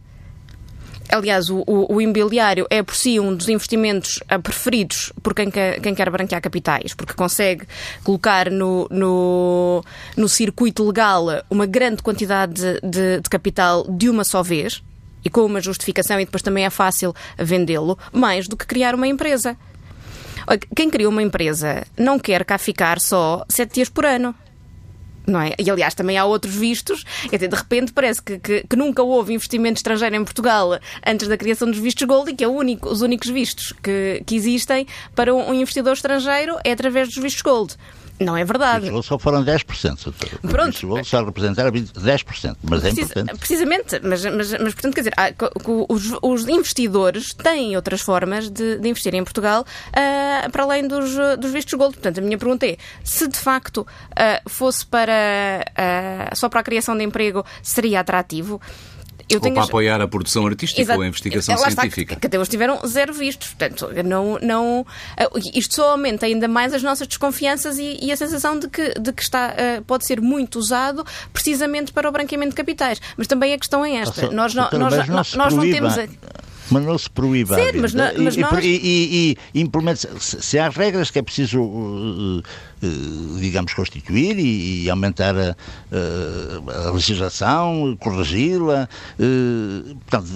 Aliás, 1.12 1.50
o, 1.50 1.62
o, 1.66 1.96
o, 1.96 2.00
imobiliário 2.00 2.66
é 2.70 2.82
por 2.82 2.94
si 2.94 3.20
um 3.20 3.34
dos 3.34 3.46
investimentos 3.50 4.18
ah, 4.28 4.38
preferidos 4.38 5.12
por 5.22 5.34
quem 5.34 5.50
quer, 5.50 5.78
quem 5.78 5.94
quer 5.94 6.08
branquear 6.08 6.40
capitais, 6.40 6.94
porque 6.94 7.12
consegue 7.12 7.66
colocar 8.02 8.50
no, 8.50 8.88
no, 8.90 9.84
no 10.16 10.26
circuito 10.26 10.82
legal 10.86 11.26
uma 11.50 11.66
grande 11.66 12.02
quantidade 12.02 12.54
de, 12.54 12.80
de, 12.80 13.20
de 13.20 13.28
capital 13.28 13.84
de 13.90 14.08
uma 14.08 14.24
só 14.24 14.42
vez 14.42 14.82
e 15.24 15.30
com 15.30 15.44
uma 15.44 15.60
justificação, 15.60 16.20
e 16.20 16.24
depois 16.24 16.42
também 16.42 16.64
é 16.64 16.70
fácil 16.70 17.14
vendê-lo, 17.38 17.98
mais 18.12 18.48
do 18.48 18.56
que 18.56 18.66
criar 18.66 18.94
uma 18.94 19.06
empresa. 19.06 19.56
Quem 20.74 20.90
cria 20.90 21.08
uma 21.08 21.22
empresa 21.22 21.86
não 21.96 22.18
quer 22.18 22.44
cá 22.44 22.58
ficar 22.58 23.00
só 23.00 23.44
sete 23.48 23.74
dias 23.74 23.88
por 23.88 24.04
ano 24.04 24.34
não 25.26 25.40
é? 25.40 25.54
E 25.58 25.70
aliás, 25.70 25.94
também 25.94 26.18
há 26.18 26.24
outros 26.24 26.54
vistos. 26.54 27.04
Até 27.26 27.46
de 27.46 27.56
repente 27.56 27.92
parece 27.92 28.22
que, 28.22 28.38
que, 28.38 28.64
que, 28.68 28.76
nunca 28.76 29.02
houve 29.02 29.34
investimento 29.34 29.78
estrangeiro 29.78 30.16
em 30.16 30.24
Portugal 30.24 30.78
antes 31.06 31.28
da 31.28 31.36
criação 31.36 31.70
dos 31.70 31.78
vistos 31.78 32.06
Gold 32.06 32.30
e 32.30 32.34
que 32.34 32.44
é 32.44 32.48
único, 32.48 32.88
os 32.88 33.02
únicos 33.02 33.28
vistos 33.28 33.72
que, 33.82 34.22
que 34.26 34.34
existem 34.34 34.86
para 35.14 35.34
um 35.34 35.54
investidor 35.54 35.92
estrangeiro 35.92 36.56
é 36.64 36.72
através 36.72 37.08
dos 37.08 37.18
vistos 37.18 37.42
Gold. 37.42 37.76
Não 38.24 38.36
é 38.36 38.44
verdade. 38.44 38.90
Os 38.90 39.06
só 39.06 39.18
foram 39.18 39.44
10%. 39.44 40.12
Pronto. 40.48 40.92
Os 40.94 41.08
só 41.08 41.24
representaram 41.24 41.70
10%, 41.70 42.56
mas 42.62 42.84
é 42.84 42.90
importante. 42.90 43.38
Precisamente, 43.38 44.00
mas, 44.02 44.24
mas, 44.24 44.52
mas 44.52 44.74
portanto, 44.74 44.94
quer 44.94 45.00
dizer, 45.00 45.14
os, 45.88 46.12
os 46.22 46.48
investidores 46.48 47.34
têm 47.34 47.76
outras 47.76 48.00
formas 48.00 48.48
de, 48.50 48.78
de 48.78 48.88
investir 48.88 49.14
em 49.14 49.24
Portugal 49.24 49.62
uh, 49.62 50.50
para 50.50 50.62
além 50.62 50.86
dos, 50.86 51.10
dos 51.38 51.50
vistos 51.52 51.74
gold. 51.74 51.94
Portanto, 51.94 52.18
a 52.18 52.20
minha 52.22 52.38
pergunta 52.38 52.66
é, 52.66 52.76
se 53.04 53.28
de 53.28 53.38
facto 53.38 53.78
uh, 53.78 54.50
fosse 54.50 54.86
para 54.86 55.64
uh, 56.32 56.36
só 56.36 56.48
para 56.48 56.60
a 56.60 56.62
criação 56.62 56.96
de 56.96 57.04
emprego, 57.04 57.44
seria 57.62 58.00
atrativo? 58.00 58.60
Eu 59.28 59.40
ou 59.42 59.52
para 59.52 59.64
apoiar 59.64 60.00
a 60.00 60.08
produção 60.08 60.46
artística 60.46 60.80
Exato. 60.80 60.98
ou 60.98 61.04
a 61.04 61.08
investigação 61.08 61.54
Lá 61.54 61.70
científica. 61.70 62.14
Está, 62.14 62.20
que 62.20 62.26
até 62.26 62.38
hoje 62.38 62.50
tiveram 62.50 62.80
zero 62.86 63.12
vistos. 63.12 63.48
Portanto, 63.48 63.88
não, 64.04 64.38
não, 64.40 64.86
eh, 65.16 65.28
isto 65.54 65.74
só 65.74 65.92
aumenta 65.92 66.26
ainda 66.26 66.48
mais 66.48 66.72
as 66.74 66.82
nossas 66.82 67.06
desconfianças 67.06 67.78
e, 67.78 67.98
e 68.02 68.12
a 68.12 68.16
sensação 68.16 68.58
de 68.58 68.68
que, 68.68 68.98
de 68.98 69.12
que 69.12 69.22
está, 69.22 69.54
uh, 69.54 69.82
pode 69.82 70.06
ser 70.06 70.20
muito 70.20 70.58
usado 70.58 71.04
precisamente 71.32 71.92
para 71.92 72.08
o 72.08 72.12
branqueamento 72.12 72.50
de 72.50 72.56
capitais. 72.56 73.00
Mas 73.16 73.26
também 73.26 73.52
a 73.52 73.58
questão 73.58 73.84
é 73.84 73.96
esta. 73.96 74.30
nós, 74.30 74.54
não, 74.54 74.68
nós, 74.72 75.08
nós, 75.08 75.34
nós 75.34 75.54
não 75.54 75.62
temos. 75.62 75.98
A 75.98 76.06
mas 76.70 76.84
não 76.84 76.96
se 76.96 77.10
proíba 77.10 77.54
Sim, 77.54 77.78
mas, 77.80 77.92
não, 77.92 78.04
mas 78.18 78.36
e, 78.36 78.40
nós... 78.40 78.64
e, 78.64 79.36
e, 79.54 79.62
e 79.62 79.96
se, 80.20 80.42
se 80.42 80.58
há 80.58 80.68
regras 80.70 81.10
que 81.10 81.18
é 81.18 81.22
preciso 81.22 81.60
uh, 81.60 82.38
uh, 82.38 82.42
digamos 83.38 83.74
constituir 83.74 84.38
e, 84.38 84.90
aumentar 84.90 85.34
a, 85.36 85.56
uh, 85.92 86.88
a 86.88 86.90
legislação 86.90 87.96
corrigi-la 88.00 88.88
uh, 89.18 89.96
portanto 90.06 90.28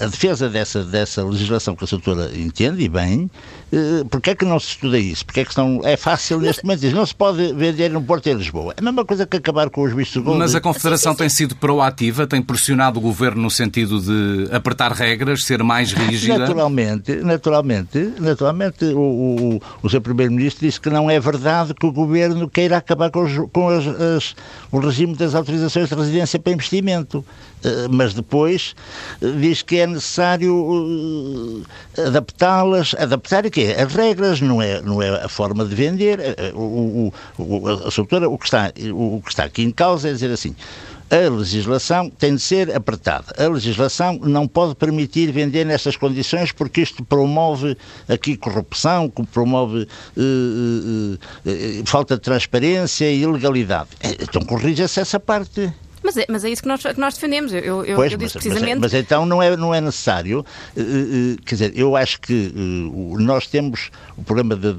a 0.00 0.06
defesa 0.06 0.48
dessa, 0.48 0.82
dessa 0.82 1.22
legislação 1.22 1.76
que 1.76 1.84
a 1.84 1.86
doutora 1.86 2.30
entende 2.34 2.82
e 2.82 2.88
bem, 2.88 3.30
eh, 3.70 4.02
porque 4.08 4.30
é 4.30 4.34
que 4.34 4.46
não 4.46 4.58
se 4.58 4.68
estuda 4.68 4.98
isso? 4.98 5.26
Porque 5.26 5.40
é 5.40 5.44
que 5.44 5.54
não, 5.58 5.82
é 5.84 5.94
fácil 5.94 6.40
neste 6.40 6.64
momento 6.64 6.80
dizer, 6.80 6.94
não 6.94 7.04
se 7.04 7.14
pode 7.14 7.52
vender 7.52 7.90
no 7.90 8.02
Porto 8.02 8.26
e 8.26 8.30
em 8.30 8.34
Lisboa. 8.34 8.72
É 8.78 8.80
a 8.80 8.82
mesma 8.82 9.04
coisa 9.04 9.26
que 9.26 9.36
acabar 9.36 9.68
com 9.68 9.82
os 9.82 9.92
vistos 9.92 10.24
de. 10.24 10.30
Mas 10.30 10.54
a 10.54 10.60
Confederação 10.60 11.14
tem 11.14 11.28
sido 11.28 11.54
proativa, 11.54 12.26
tem 12.26 12.40
pressionado 12.40 12.98
o 12.98 13.02
Governo 13.02 13.42
no 13.42 13.50
sentido 13.50 14.00
de 14.00 14.48
apertar 14.54 14.90
regras, 14.92 15.44
ser 15.44 15.62
mais 15.62 15.92
rígida? 15.92 16.38
Naturalmente, 16.38 17.16
naturalmente, 17.16 18.12
naturalmente 18.18 18.84
o, 18.86 18.98
o, 18.98 19.62
o 19.82 19.90
seu 19.90 20.00
Primeiro-Ministro 20.00 20.66
disse 20.66 20.80
que 20.80 20.88
não 20.88 21.10
é 21.10 21.20
verdade 21.20 21.49
que 21.78 21.86
o 21.86 21.92
Governo 21.92 22.48
queira 22.48 22.76
acabar 22.76 23.10
com, 23.10 23.22
os, 23.22 23.32
com 23.52 23.68
as, 23.68 23.86
as, 23.86 24.36
o 24.70 24.78
regime 24.78 25.14
das 25.14 25.34
autorizações 25.34 25.88
de 25.88 25.94
residência 25.94 26.38
para 26.38 26.52
investimento. 26.52 27.24
Eh, 27.62 27.88
mas 27.90 28.14
depois 28.14 28.74
eh, 29.20 29.30
diz 29.38 29.62
que 29.62 29.78
é 29.78 29.86
necessário 29.86 31.62
eh, 31.96 32.02
adaptá-las, 32.06 32.94
adaptar 32.98 33.44
o 33.44 33.50
quê? 33.50 33.74
As 33.78 33.92
regras, 33.94 34.40
não 34.40 34.62
é, 34.62 34.80
não 34.80 35.02
é 35.02 35.24
a 35.24 35.28
forma 35.28 35.64
de 35.64 35.74
vender. 35.74 36.20
O, 36.54 37.12
o, 37.38 37.68
a 37.68 37.90
doutora, 37.90 38.28
o 38.28 38.38
que, 38.38 38.46
está, 38.46 38.72
o 38.94 39.20
que 39.22 39.30
está 39.30 39.44
aqui 39.44 39.62
em 39.62 39.70
causa 39.70 40.08
é 40.08 40.12
dizer 40.12 40.30
assim, 40.30 40.54
a 41.10 41.28
legislação 41.28 42.08
tem 42.08 42.36
de 42.36 42.40
ser 42.40 42.74
apertada. 42.74 43.34
A 43.36 43.48
legislação 43.48 44.18
não 44.22 44.46
pode 44.46 44.74
permitir 44.76 45.32
vender 45.32 45.64
nessas 45.66 45.96
condições 45.96 46.52
porque 46.52 46.80
isto 46.80 47.04
promove 47.04 47.76
aqui 48.08 48.36
corrupção, 48.36 49.10
promove 49.32 49.88
uh, 50.16 50.20
uh, 50.20 51.14
uh, 51.14 51.86
falta 51.86 52.14
de 52.14 52.22
transparência 52.22 53.10
e 53.10 53.22
ilegalidade. 53.22 53.90
Então 54.20 54.42
corrija-se 54.42 55.00
essa 55.00 55.18
parte. 55.18 55.72
Mas 56.02 56.16
é, 56.16 56.26
mas 56.28 56.44
é 56.44 56.50
isso 56.50 56.62
que 56.62 56.68
nós, 56.68 56.82
que 56.82 56.98
nós 56.98 57.14
defendemos. 57.14 57.52
Eu, 57.52 57.84
eu, 57.84 57.96
pois, 57.96 58.12
eu 58.12 58.18
disse 58.18 58.36
mas, 58.36 58.44
precisamente. 58.44 58.80
Mas, 58.80 58.92
mas, 58.92 58.94
então 58.94 59.26
não 59.26 59.42
é, 59.42 59.56
não 59.56 59.74
é 59.74 59.80
necessário. 59.80 60.44
Uh, 60.76 60.80
uh, 60.80 61.42
quer 61.44 61.54
dizer, 61.54 61.72
eu 61.76 61.94
acho 61.94 62.20
que 62.20 62.52
uh, 62.54 63.18
nós 63.20 63.46
temos 63.46 63.90
o 64.16 64.22
problema 64.22 64.56
de 64.56 64.72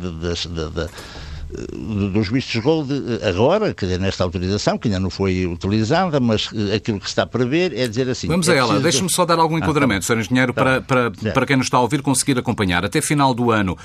dos 2.13 2.29
vistos 2.29 2.61
gold 2.61 2.91
agora, 3.23 3.73
quer 3.73 3.85
dizer, 3.85 3.99
nesta 3.99 4.23
autorização, 4.23 4.77
que 4.77 4.87
ainda 4.87 4.99
não 4.99 5.09
foi 5.09 5.45
utilizada, 5.45 6.19
mas 6.19 6.49
eh, 6.53 6.75
aquilo 6.75 6.99
que 6.99 7.05
se 7.05 7.11
está 7.11 7.23
a 7.23 7.27
prever 7.27 7.73
é 7.77 7.87
dizer 7.87 8.09
assim... 8.09 8.27
Vamos 8.27 8.47
é 8.47 8.53
a 8.53 8.55
ela, 8.55 8.67
preciso... 8.67 8.83
deixe-me 8.83 9.09
só 9.09 9.25
dar 9.25 9.39
algum 9.39 9.57
enquadramento, 9.57 10.05
ah, 10.05 10.07
tá. 10.07 10.13
Sr. 10.13 10.19
Engenheiro, 10.19 10.53
tá. 10.53 10.61
para, 10.63 10.81
para, 10.81 11.11
é. 11.25 11.31
para 11.31 11.45
quem 11.45 11.57
nos 11.57 11.67
está 11.67 11.77
a 11.77 11.81
ouvir 11.81 12.01
conseguir 12.01 12.37
acompanhar. 12.37 12.85
Até 12.85 13.01
final 13.01 13.33
do 13.33 13.51
ano, 13.51 13.77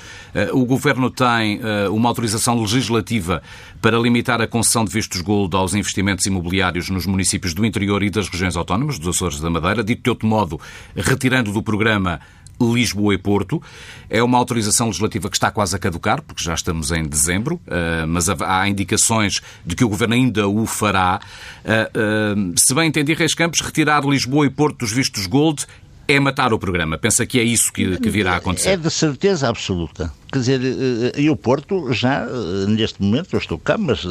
o 0.53 0.65
Governo 0.65 1.09
tem 1.09 1.59
uma 1.91 2.09
autorização 2.09 2.59
legislativa 2.59 3.41
para 3.81 3.97
limitar 3.97 4.41
a 4.41 4.47
concessão 4.47 4.85
de 4.85 4.91
vistos 4.91 5.21
gold 5.21 5.55
aos 5.55 5.73
investimentos 5.73 6.25
imobiliários 6.25 6.89
nos 6.89 7.05
municípios 7.05 7.53
do 7.53 7.65
interior 7.65 8.01
e 8.03 8.09
das 8.09 8.29
regiões 8.29 8.55
autónomas, 8.55 8.97
dos 8.99 9.15
Açores 9.15 9.39
da 9.39 9.49
Madeira, 9.49 9.83
dito 9.83 10.03
de 10.03 10.09
outro 10.09 10.27
modo, 10.27 10.59
retirando 10.95 11.51
do 11.51 11.61
programa 11.61 12.19
Lisboa 12.59 13.13
e 13.13 13.17
Porto. 13.17 13.61
É 14.09 14.21
uma 14.23 14.37
autorização 14.37 14.87
legislativa 14.87 15.29
que 15.29 15.35
está 15.35 15.51
quase 15.51 15.75
a 15.75 15.79
caducar, 15.79 16.21
porque 16.21 16.43
já 16.43 16.53
estamos 16.53 16.91
em 16.91 17.03
dezembro, 17.03 17.59
eh, 17.67 18.05
mas 18.05 18.29
há 18.29 18.67
indicações 18.67 19.41
de 19.65 19.75
que 19.75 19.83
o 19.83 19.89
Governo 19.89 20.15
ainda 20.15 20.47
o 20.47 20.65
fará. 20.65 21.19
Eh, 21.63 21.91
eh, 21.93 22.35
se 22.55 22.73
bem 22.73 22.87
entendi, 22.87 23.13
Reis 23.13 23.33
Campos, 23.33 23.61
retirar 23.61 24.03
Lisboa 24.05 24.45
e 24.45 24.49
Porto 24.49 24.79
dos 24.79 24.91
vistos 24.91 25.27
Gold 25.27 25.65
é 26.07 26.19
matar 26.19 26.53
o 26.53 26.59
programa. 26.59 26.97
Pensa 26.97 27.25
que 27.25 27.39
é 27.39 27.43
isso 27.43 27.71
que, 27.71 27.97
que 27.99 28.09
virá 28.09 28.33
a 28.33 28.35
acontecer? 28.37 28.69
É 28.69 28.77
de 28.77 28.89
certeza 28.89 29.49
absoluta. 29.49 30.11
Quer 30.31 30.39
dizer, 30.39 30.61
eh, 30.61 31.11
eh, 31.15 31.21
e 31.21 31.29
o 31.29 31.35
Porto 31.37 31.93
já, 31.93 32.25
eh, 32.25 32.65
neste 32.67 33.01
momento, 33.01 33.29
eu 33.33 33.39
estou 33.39 33.57
cá, 33.57 33.77
mas 33.77 34.03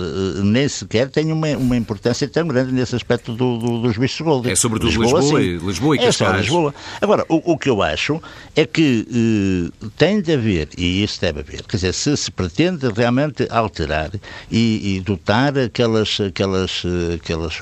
nem 0.43 0.67
sequer 0.67 1.11
tem 1.11 1.31
uma, 1.31 1.49
uma 1.49 1.77
importância 1.77 2.27
tão 2.27 2.49
grande 2.49 2.73
nesse 2.73 2.97
aspecto 2.97 3.35
do, 3.35 3.59
do, 3.59 3.83
dos 3.83 3.99
bichos 3.99 4.21
gold. 4.23 4.51
É 4.51 4.57
sobretudo 4.57 4.89
Lisboa, 4.89 5.21
Lisboa, 5.21 5.43
e, 5.43 5.59
Lisboa 5.59 5.97
e 5.97 5.99
É 6.01 6.13
só 6.13 6.31
Lisboa. 6.33 6.75
Agora, 7.03 7.25
o, 7.29 7.53
o, 7.53 7.59
que 7.59 7.69
eu 7.69 7.83
acho 7.83 8.21
é 8.55 8.65
que 8.65 9.07
eh, 9.83 9.89
tem 9.99 10.23
de 10.23 10.33
haver, 10.33 10.69
e 10.79 11.03
isso 11.03 11.21
deve 11.21 11.41
haver, 11.41 11.63
quer 11.65 11.77
dizer, 11.77 11.93
se 11.93 12.17
se 12.17 12.31
pretende 12.31 12.89
realmente 12.89 13.47
alterar 13.51 14.11
e, 14.51 14.97
e 14.97 15.01
dotar 15.01 15.59
aquelas, 15.59 16.19
aquelas, 16.21 16.83
aquelas, 17.15 17.59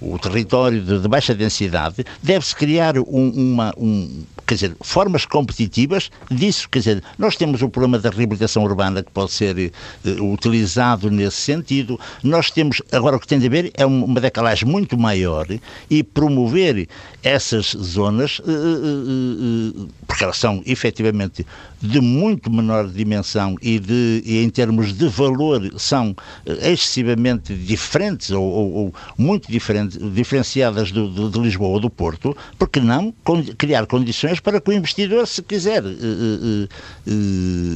o 0.00 0.18
território 0.18 0.80
de, 0.80 1.00
de 1.00 1.08
baixa 1.08 1.34
densidade, 1.34 2.04
deve-se 2.22 2.56
criar 2.56 2.98
um, 2.98 3.30
uma, 3.30 3.74
um, 3.76 4.24
quer 4.46 4.54
dizer, 4.54 4.76
formas 4.80 5.26
competitivas 5.26 6.10
disso, 6.30 6.68
quer 6.68 6.78
dizer, 6.78 7.04
nós 7.18 7.36
temos 7.36 7.60
o 7.62 7.68
problema 7.68 7.89
problema 7.90 7.98
da 7.98 8.10
reabilitação 8.10 8.62
urbana 8.62 9.02
que 9.02 9.10
pode 9.10 9.32
ser 9.32 9.72
uh, 10.04 10.32
utilizado 10.32 11.10
nesse 11.10 11.38
sentido. 11.38 11.98
Nós 12.22 12.50
temos, 12.50 12.82
agora 12.92 13.16
o 13.16 13.20
que 13.20 13.26
tem 13.26 13.38
de 13.38 13.46
haver 13.46 13.70
é 13.74 13.84
uma 13.84 14.20
decalagem 14.20 14.68
muito 14.68 14.96
maior 14.98 15.46
e 15.88 16.02
promover 16.02 16.88
essas 17.22 17.76
zonas, 17.76 18.38
uh, 18.40 19.88
porque 20.06 20.24
elas 20.24 20.36
são 20.36 20.62
efetivamente 20.66 21.46
de 21.80 22.00
muito 22.00 22.50
menor 22.50 22.88
dimensão 22.88 23.56
e, 23.62 23.78
de, 23.78 24.22
e 24.24 24.42
em 24.42 24.50
termos 24.50 24.92
de 24.92 25.08
valor 25.08 25.62
são 25.78 26.14
excessivamente 26.44 27.54
diferentes 27.54 28.30
ou, 28.30 28.42
ou, 28.42 28.72
ou 28.72 28.94
muito 29.16 29.50
diferente, 29.50 29.98
diferenciadas 30.10 30.92
do, 30.92 31.08
do, 31.08 31.30
de 31.30 31.38
Lisboa 31.40 31.70
ou 31.70 31.80
do 31.80 31.88
Porto, 31.90 32.36
porque 32.58 32.80
não 32.80 33.14
criar 33.56 33.86
condições 33.86 34.40
para 34.40 34.60
que 34.60 34.70
o 34.70 34.72
investidor, 34.74 35.26
se 35.26 35.42
quiser, 35.42 35.82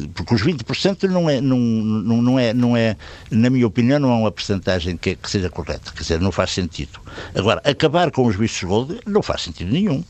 porque 0.08 0.34
os 0.34 0.42
20% 0.42 1.04
não 1.04 1.28
é, 1.28 1.40
não, 1.40 1.58
não, 1.58 2.38
é, 2.38 2.52
não 2.52 2.76
é, 2.76 2.96
na 3.30 3.50
minha 3.50 3.66
opinião, 3.66 3.98
não 3.98 4.10
é 4.10 4.16
uma 4.16 4.32
percentagem 4.32 4.96
que, 4.96 5.16
que 5.16 5.30
seja 5.30 5.48
correta, 5.48 5.92
quer 5.92 6.02
dizer, 6.02 6.20
não 6.20 6.32
faz 6.32 6.50
sentido. 6.50 7.00
Agora, 7.34 7.62
acabar 7.64 8.10
com 8.10 8.26
os 8.26 8.36
vistos 8.36 8.62
gold 8.64 9.00
não 9.06 9.22
faz 9.22 9.42
sentido 9.42 9.70
nenhum. 9.70 10.02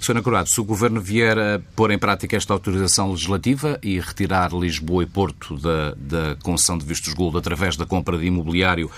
Sra. 0.00 0.22
Curado, 0.22 0.48
se 0.48 0.60
o 0.60 0.64
Governo 0.64 1.00
vier 1.00 1.38
a 1.38 1.60
pôr 1.74 1.90
em 1.90 1.98
prática 1.98 2.36
esta 2.36 2.52
autorização 2.52 3.10
legislativa 3.10 3.78
e 3.82 3.98
retirar 4.00 4.52
Lisboa 4.52 5.02
e 5.02 5.06
Porto 5.06 5.56
da, 5.56 5.94
da 5.96 6.36
concessão 6.42 6.76
de 6.78 6.84
vistos 6.84 7.12
gold 7.14 7.36
através 7.36 7.76
da 7.76 7.86
compra 7.86 8.18
de 8.18 8.26
imobiliário, 8.26 8.90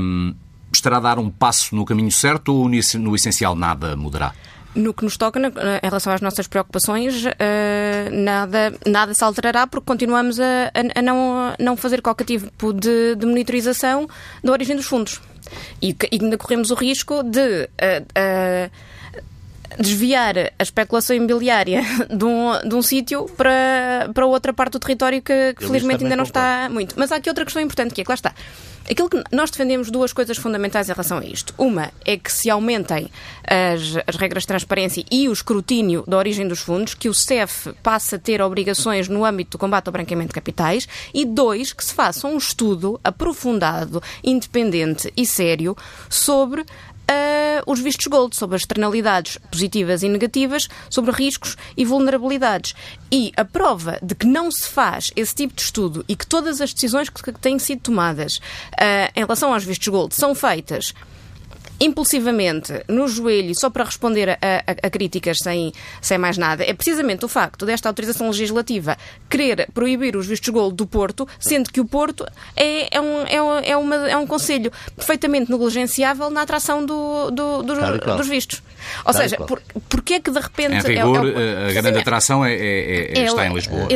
um, 0.00 0.34
estará 0.72 0.98
a 0.98 1.00
dar 1.00 1.18
um 1.18 1.30
passo 1.30 1.74
no 1.74 1.84
caminho 1.84 2.10
certo 2.10 2.54
ou 2.54 2.68
no 2.68 3.14
essencial 3.14 3.54
nada 3.54 3.96
mudará? 3.96 4.32
No 4.74 4.94
que 4.94 5.02
nos 5.02 5.16
toca, 5.16 5.40
em 5.40 5.86
relação 5.86 6.12
às 6.12 6.20
nossas 6.20 6.46
preocupações, 6.46 7.24
nada, 8.12 8.72
nada 8.86 9.12
se 9.14 9.24
alterará 9.24 9.66
porque 9.66 9.86
continuamos 9.86 10.38
a, 10.38 10.70
a 10.94 11.02
não, 11.02 11.54
não 11.58 11.76
fazer 11.76 12.00
qualquer 12.00 12.24
tipo 12.24 12.72
de, 12.72 13.16
de 13.16 13.26
monitorização 13.26 14.08
da 14.44 14.52
origem 14.52 14.76
dos 14.76 14.86
fundos. 14.86 15.20
E, 15.82 15.96
e 16.12 16.22
ainda 16.22 16.38
corremos 16.38 16.70
o 16.70 16.74
risco 16.74 17.22
de 17.24 17.68
desviar 19.78 20.36
a 20.58 20.62
especulação 20.62 21.14
imobiliária 21.14 21.82
de 22.10 22.24
um, 22.24 22.68
de 22.68 22.74
um 22.74 22.82
sítio 22.82 23.26
para, 23.36 24.10
para 24.12 24.26
outra 24.26 24.52
parte 24.52 24.72
do 24.72 24.80
território 24.80 25.22
que, 25.22 25.54
que 25.54 25.66
felizmente 25.66 26.04
ainda 26.04 26.16
não 26.16 26.24
está 26.24 26.68
muito. 26.70 26.94
Mas 26.98 27.12
há 27.12 27.16
aqui 27.16 27.28
outra 27.28 27.44
questão 27.44 27.62
importante 27.62 27.94
que 27.94 28.00
é 28.00 28.04
que 28.04 28.10
lá 28.10 28.14
está. 28.14 28.34
Aquilo 28.90 29.08
que 29.08 29.22
nós 29.30 29.50
defendemos 29.50 29.88
duas 29.88 30.12
coisas 30.12 30.36
fundamentais 30.36 30.88
em 30.88 30.92
relação 30.92 31.18
a 31.18 31.24
isto. 31.24 31.54
Uma 31.56 31.92
é 32.04 32.16
que 32.16 32.32
se 32.32 32.50
aumentem 32.50 33.08
as, 33.46 34.02
as 34.04 34.16
regras 34.16 34.42
de 34.42 34.48
transparência 34.48 35.04
e 35.10 35.28
o 35.28 35.32
escrutínio 35.32 36.02
da 36.08 36.16
origem 36.16 36.48
dos 36.48 36.58
fundos, 36.58 36.94
que 36.94 37.08
o 37.08 37.14
CEF 37.14 37.72
passe 37.84 38.16
a 38.16 38.18
ter 38.18 38.42
obrigações 38.42 39.06
no 39.06 39.24
âmbito 39.24 39.52
do 39.52 39.60
combate 39.60 39.86
ao 39.86 39.92
branqueamento 39.92 40.30
de 40.30 40.34
capitais. 40.34 40.88
E 41.14 41.24
dois, 41.24 41.72
que 41.72 41.84
se 41.84 41.94
faça 41.94 42.26
um 42.26 42.36
estudo 42.36 42.98
aprofundado, 43.04 44.02
independente 44.24 45.12
e 45.16 45.24
sério 45.24 45.76
sobre 46.08 46.64
uh, 47.10 47.70
os 47.70 47.80
vistos 47.80 48.06
gold, 48.06 48.36
sobre 48.36 48.56
as 48.56 48.62
externalidades 48.62 49.38
positivas 49.50 50.02
e 50.02 50.08
negativas, 50.08 50.68
sobre 50.88 51.10
riscos 51.10 51.56
e 51.76 51.84
vulnerabilidades. 51.84 52.74
E 53.10 53.32
a 53.36 53.44
prova 53.44 53.98
de 54.02 54.14
que 54.14 54.26
não 54.26 54.50
se 54.50 54.68
faz 54.68 55.10
esse 55.16 55.34
tipo 55.34 55.54
de 55.54 55.62
estudo 55.62 56.04
e 56.08 56.14
que 56.14 56.26
todas 56.26 56.60
as 56.60 56.72
decisões 56.72 57.08
que 57.08 57.32
têm 57.32 57.58
sido 57.58 57.80
tomadas 57.80 58.36
uh, 58.36 59.10
em 59.14 59.20
relação 59.20 59.52
aos 59.52 59.64
vistos 59.64 59.88
gold 59.88 60.14
são 60.14 60.34
feitas 60.34 60.94
impulsivamente 61.80 62.84
no 62.88 63.08
joelho 63.08 63.54
só 63.54 63.70
para 63.70 63.84
responder 63.84 64.30
a, 64.30 64.34
a, 64.34 64.86
a, 64.86 64.90
críticas 64.90 65.38
sem, 65.38 65.72
sem 66.00 66.18
mais 66.18 66.36
nada 66.36 66.62
é 66.62 66.74
precisamente 66.74 67.24
o 67.24 67.28
facto 67.28 67.64
desta 67.64 67.88
autorização 67.88 68.28
legislativa 68.28 68.96
querer 69.28 69.68
proibir 69.72 70.16
os 70.16 70.26
vistos 70.26 70.48
gold 70.50 70.74
do 70.74 70.86
Porto, 70.86 71.26
sendo 71.38 71.70
que 71.70 71.80
o 71.80 71.84
Porto 71.84 72.26
é, 72.56 72.96
é, 72.96 73.00
um, 73.00 73.22
é, 73.22 73.70
é, 73.70 73.76
uma, 73.76 73.96
é 74.10 74.16
um 74.16 74.26
conselho 74.26 74.70
perfeitamente 74.96 75.50
negligenciável 75.50 76.30
na 76.30 76.42
atração 76.42 76.84
do, 76.84 77.30
do, 77.30 77.62
do, 77.62 77.76
claro, 77.76 78.16
dos 78.16 78.28
vistos. 78.28 78.62
Ou 79.04 79.12
seja, 79.12 79.36
por, 79.36 79.62
porque 79.88 80.14
é 80.14 80.20
que 80.20 80.30
de 80.30 80.40
repente. 80.40 80.74
Em 80.74 80.94
rigor, 80.94 81.26
é, 81.26 81.66
é, 81.66 81.70
a 81.70 81.72
grande 81.72 81.98
atração 81.98 82.44
é, 82.44 82.54
é, 82.54 83.18
é 83.18 83.24
está 83.24 83.46
em 83.46 83.54
Lisboa. 83.54 83.88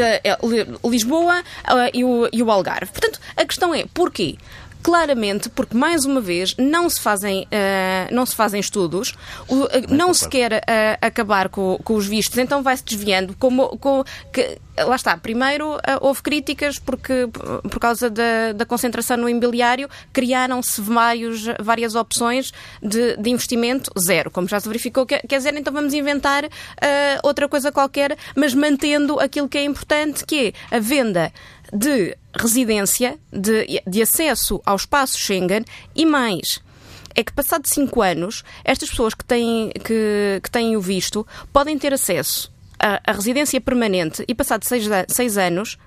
Lisboa 0.85 1.41
uh, 1.41 1.91
e, 1.93 2.05
o, 2.05 2.29
e 2.33 2.43
o 2.43 2.51
Algarve. 2.51 2.93
Portanto, 2.93 3.19
a 3.37 3.45
questão 3.45 3.75
é 3.75 3.85
porquê? 3.93 4.37
Claramente 4.85 5.49
porque 5.49 5.75
mais 5.75 6.05
uma 6.05 6.21
vez 6.21 6.55
não 6.59 6.91
se 6.91 7.01
fazem 7.01 7.45
uh, 7.45 8.15
não 8.15 8.27
se 8.27 8.37
fazem 8.37 8.61
estudos 8.61 9.15
o, 9.49 9.63
uh, 9.63 9.69
não 9.89 10.13
se 10.13 10.29
quer 10.29 10.53
uh, 10.53 10.99
acabar 11.01 11.49
com, 11.49 11.81
com, 11.83 11.95
os 11.95 12.07
vistos. 12.07 12.37
Então 12.37 12.63
vai 12.63 12.77
se 12.77 12.85
desviando 12.85 13.35
como 13.39 13.79
com, 13.79 14.05
que, 14.31 14.59
lá 14.77 14.95
está 14.95 15.17
primeiro 15.17 15.79
houve 16.03 16.23
críticas 16.23 16.79
porque 16.79 17.27
por 17.71 17.81
causa 17.81 18.11
da, 18.11 18.53
da 18.55 18.67
concentração 18.67 19.17
no 19.17 19.27
imobiliário 19.27 19.89
criaram-se 20.13 20.83
vários 20.83 21.47
várias 21.61 21.95
opções 21.95 22.53
de, 22.83 23.17
de, 23.17 23.31
investimento 23.31 23.91
zero 23.99 24.31
como 24.31 24.47
já 24.47 24.61
se 24.61 24.69
verificou. 24.69 25.07
Quer 25.07 25.25
dizer 25.27 25.57
então 25.57 25.73
vamos 25.73 25.95
inventar 25.95 26.45
outra 27.23 27.49
coisa 27.49 27.73
qualquer 27.73 28.19
mas 28.37 28.53
mantendo 28.53 29.19
aquilo 29.19 29.49
que 29.49 29.57
é 29.57 29.65
importante 29.65 30.27
que 30.27 30.53
é 30.71 30.77
a 30.77 30.81
venda 30.81 31.33
de 31.75 32.17
residência, 32.33 33.19
de, 33.33 33.83
de 33.87 34.03
acesso 34.03 34.63
ao 34.65 34.77
espaço 34.77 35.19
Schengen 35.19 35.65
e 35.95 36.07
mais 36.07 36.63
é 37.15 37.23
que, 37.23 37.33
passado 37.33 37.67
cinco 37.67 38.03
anos, 38.03 38.43
estas 38.65 38.91
pessoas 38.91 39.15
que 39.15 39.25
têm, 39.25 39.71
que, 39.85 40.41
que 40.43 40.51
têm 40.51 40.77
o 40.77 40.81
visto 40.81 41.27
podem 41.53 41.79
ter 41.79 41.93
acesso 41.93 42.53
à, 42.79 43.13
residência 43.13 43.61
permanente 43.61 44.25
e, 44.27 44.35
passado 44.35 44.65
seis, 44.65 44.85
seis 45.09 45.39
anos, 45.39 45.79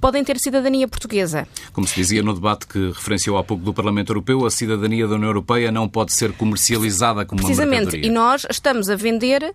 podem 0.00 0.22
ter 0.22 0.38
cidadania 0.38 0.86
portuguesa. 0.86 1.46
Como 1.72 1.86
se 1.86 1.94
dizia 1.94 2.22
no 2.22 2.32
debate 2.32 2.66
que 2.66 2.88
referenciou 2.88 3.36
há 3.36 3.44
pouco 3.44 3.64
do 3.64 3.74
Parlamento 3.74 4.10
Europeu, 4.10 4.46
a 4.46 4.50
cidadania 4.50 5.06
da 5.08 5.16
União 5.16 5.28
Europeia 5.28 5.72
não 5.72 5.88
pode 5.88 6.12
ser 6.12 6.32
comercializada 6.32 7.26
como 7.26 7.42
Precisamente, 7.42 7.74
uma 7.74 7.92
mercadoria. 7.92 8.08
e 8.08 8.12
nós 8.12 8.46
estamos 8.48 8.88
a 8.88 8.96
vender 8.96 9.52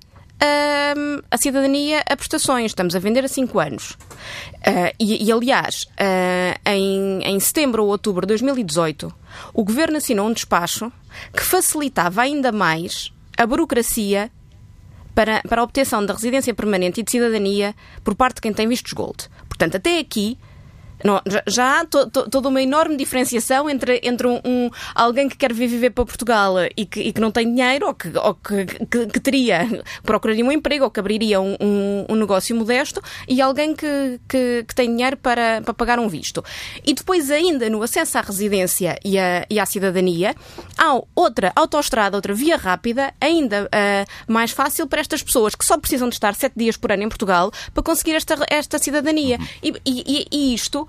a 1.29 1.37
cidadania 1.37 2.03
a 2.09 2.15
prestações. 2.15 2.71
Estamos 2.71 2.95
a 2.95 2.99
vender 2.99 3.23
a 3.23 3.27
5 3.27 3.59
anos. 3.59 3.91
Uh, 3.91 4.93
e, 4.99 5.25
e, 5.25 5.31
aliás, 5.31 5.83
uh, 5.83 6.59
em, 6.65 7.21
em 7.23 7.39
setembro 7.39 7.83
ou 7.83 7.89
outubro 7.89 8.21
de 8.21 8.29
2018, 8.29 9.13
o 9.53 9.63
Governo 9.63 9.97
assinou 9.97 10.27
um 10.27 10.33
despacho 10.33 10.91
que 11.35 11.43
facilitava 11.43 12.21
ainda 12.21 12.51
mais 12.51 13.13
a 13.37 13.45
burocracia 13.45 14.31
para, 15.13 15.41
para 15.47 15.61
a 15.61 15.63
obtenção 15.63 16.05
da 16.05 16.13
residência 16.13 16.53
permanente 16.53 17.01
e 17.01 17.03
de 17.03 17.11
cidadania 17.11 17.75
por 18.03 18.15
parte 18.15 18.35
de 18.35 18.41
quem 18.41 18.53
tem 18.53 18.67
vistos 18.67 18.93
gold. 18.93 19.29
Portanto, 19.47 19.77
até 19.77 19.99
aqui 19.99 20.37
não, 21.03 21.21
já 21.47 21.79
há 21.79 21.85
to, 21.85 22.09
to, 22.09 22.29
toda 22.29 22.49
uma 22.49 22.61
enorme 22.61 22.95
diferenciação 22.95 23.69
entre, 23.69 24.01
entre 24.03 24.27
um, 24.27 24.39
um, 24.45 24.69
alguém 24.93 25.27
que 25.27 25.37
quer 25.37 25.53
vir 25.53 25.67
viver 25.67 25.91
para 25.91 26.05
Portugal 26.05 26.55
e 26.75 26.85
que, 26.85 26.99
e 26.99 27.13
que 27.13 27.21
não 27.21 27.31
tem 27.31 27.47
dinheiro 27.47 27.87
ou, 27.87 27.93
que, 27.93 28.11
ou 28.17 28.35
que, 28.35 28.65
que, 28.65 29.07
que 29.07 29.19
teria, 29.19 29.67
procuraria 30.03 30.43
um 30.43 30.51
emprego 30.51 30.85
ou 30.85 30.91
que 30.91 30.99
abriria 30.99 31.39
um, 31.39 31.55
um, 31.59 32.05
um 32.09 32.15
negócio 32.15 32.55
modesto 32.55 33.01
e 33.27 33.41
alguém 33.41 33.75
que, 33.75 34.19
que, 34.27 34.65
que, 34.67 34.75
tem 34.75 34.89
dinheiro 34.89 35.17
para, 35.17 35.61
para 35.61 35.73
pagar 35.73 35.99
um 35.99 36.07
visto. 36.07 36.43
E 36.85 36.93
depois, 36.93 37.29
ainda 37.31 37.69
no 37.69 37.81
acesso 37.81 38.17
à 38.17 38.21
residência 38.21 38.97
e, 39.03 39.17
a, 39.17 39.45
e 39.49 39.59
à 39.59 39.65
cidadania, 39.65 40.35
há 40.77 40.99
outra 41.15 41.51
autoestrada, 41.55 42.17
outra 42.17 42.33
via 42.33 42.57
rápida, 42.57 43.13
ainda 43.19 43.65
uh, 43.65 44.31
mais 44.31 44.51
fácil 44.51 44.87
para 44.87 45.01
estas 45.01 45.23
pessoas 45.23 45.55
que 45.55 45.65
só 45.65 45.77
precisam 45.77 46.09
de 46.09 46.15
estar 46.15 46.33
sete 46.35 46.53
dias 46.55 46.77
por 46.77 46.91
ano 46.91 47.03
em 47.03 47.09
Portugal 47.09 47.51
para 47.73 47.83
conseguir 47.83 48.13
esta, 48.13 48.35
esta 48.49 48.77
cidadania. 48.77 49.39
E, 49.63 49.73
e, 49.85 50.27
e 50.31 50.53
isto 50.53 50.87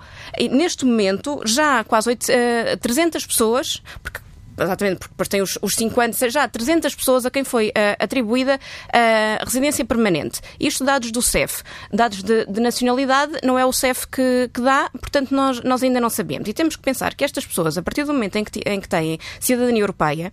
Neste 0.50 0.84
momento, 0.84 1.40
já 1.44 1.80
há 1.80 1.84
quase 1.84 2.08
8, 2.08 2.22
uh, 2.24 2.76
300 2.78 3.26
pessoas, 3.26 3.82
porque 4.02 4.20
exatamente, 4.58 4.98
porque 4.98 5.12
depois 5.12 5.28
tem 5.28 5.42
os, 5.42 5.58
os 5.62 5.74
5 5.74 6.00
anos, 6.00 6.18
já 6.18 6.46
300 6.46 6.94
pessoas 6.94 7.26
a 7.26 7.30
quem 7.30 7.44
foi 7.44 7.68
uh, 7.68 7.72
atribuída 7.98 8.56
uh, 8.56 9.44
residência 9.44 9.84
permanente. 9.84 10.40
Isto 10.58 10.84
dados 10.84 11.10
do 11.10 11.22
CEF. 11.22 11.62
Dados 11.92 12.22
de, 12.22 12.46
de 12.46 12.60
nacionalidade 12.60 13.32
não 13.42 13.58
é 13.58 13.64
o 13.64 13.72
CEF 13.72 14.06
que, 14.06 14.50
que, 14.52 14.60
dá, 14.60 14.90
portanto 14.92 15.34
nós, 15.34 15.62
nós 15.62 15.82
ainda 15.82 16.00
não 16.00 16.10
sabemos. 16.10 16.48
E 16.48 16.52
temos 16.52 16.76
que 16.76 16.82
pensar 16.82 17.14
que 17.14 17.24
estas 17.24 17.46
pessoas, 17.46 17.78
a 17.78 17.82
partir 17.82 18.04
do 18.04 18.12
momento 18.12 18.36
em 18.36 18.44
que, 18.44 18.60
em 18.66 18.80
que 18.80 18.88
têm 18.88 19.18
cidadania 19.40 19.82
europeia, 19.82 20.32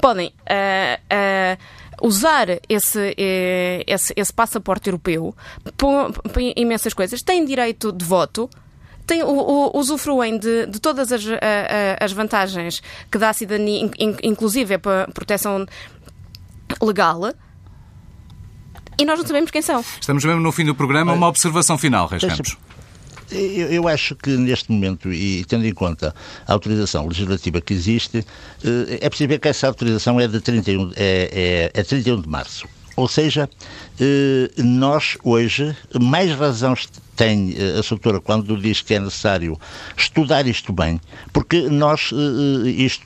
podem 0.00 0.28
uh, 0.28 1.58
usar 2.02 2.48
esse, 2.68 3.14
esse, 3.86 4.14
esse 4.16 4.32
passaporte 4.32 4.88
europeu 4.88 5.34
para 5.76 6.42
imensas 6.56 6.94
coisas, 6.94 7.20
têm 7.20 7.44
direito 7.44 7.92
de 7.92 8.04
voto, 8.04 8.48
tem, 9.10 9.24
o, 9.24 9.28
o, 9.28 9.76
usufruem 9.76 10.38
de, 10.38 10.66
de 10.66 10.80
todas 10.80 11.10
as, 11.10 11.22
as 11.98 12.12
vantagens 12.12 12.80
que 13.10 13.18
dá 13.18 13.30
a 13.30 13.32
cidadania, 13.32 13.90
inclusive 14.22 14.78
para 14.78 15.08
proteção 15.08 15.66
legal. 16.80 17.32
E 18.96 19.04
nós 19.04 19.18
não 19.18 19.26
sabemos 19.26 19.50
quem 19.50 19.62
são. 19.62 19.84
Estamos 20.00 20.24
mesmo 20.24 20.40
no 20.40 20.52
fim 20.52 20.64
do 20.64 20.76
programa. 20.76 21.12
Uma 21.12 21.26
observação 21.26 21.76
final, 21.76 22.06
Reis 22.06 22.22
Campos. 22.22 22.56
Eu, 23.32 23.68
eu, 23.68 23.88
acho 23.88 24.14
que 24.14 24.30
neste 24.30 24.70
momento, 24.70 25.12
e 25.12 25.44
tendo 25.44 25.64
em 25.64 25.72
conta 25.72 26.14
a 26.46 26.52
autorização 26.52 27.06
legislativa 27.06 27.60
que 27.60 27.72
existe, 27.72 28.26
eh, 28.64 28.98
é 29.00 29.08
preciso 29.08 29.28
ver 29.28 29.38
que 29.38 29.48
essa 29.48 29.68
autorização 29.68 30.18
é 30.20 30.26
de 30.26 30.40
31, 30.40 30.92
é, 30.96 31.70
é, 31.74 31.80
é 31.80 31.82
31 31.84 32.22
de 32.22 32.28
março. 32.28 32.66
Ou 32.96 33.06
seja, 33.06 33.48
eh, 34.00 34.50
nós 34.58 35.16
hoje, 35.22 35.76
mais 36.00 36.32
razões 36.32 36.88
tem 37.20 37.54
a 37.78 37.86
doutora 37.86 38.18
quando 38.18 38.56
diz 38.56 38.80
que 38.80 38.94
é 38.94 38.98
necessário 38.98 39.60
estudar 39.94 40.46
isto 40.46 40.72
bem, 40.72 40.98
porque 41.34 41.68
nós 41.68 42.14
isto 42.64 43.04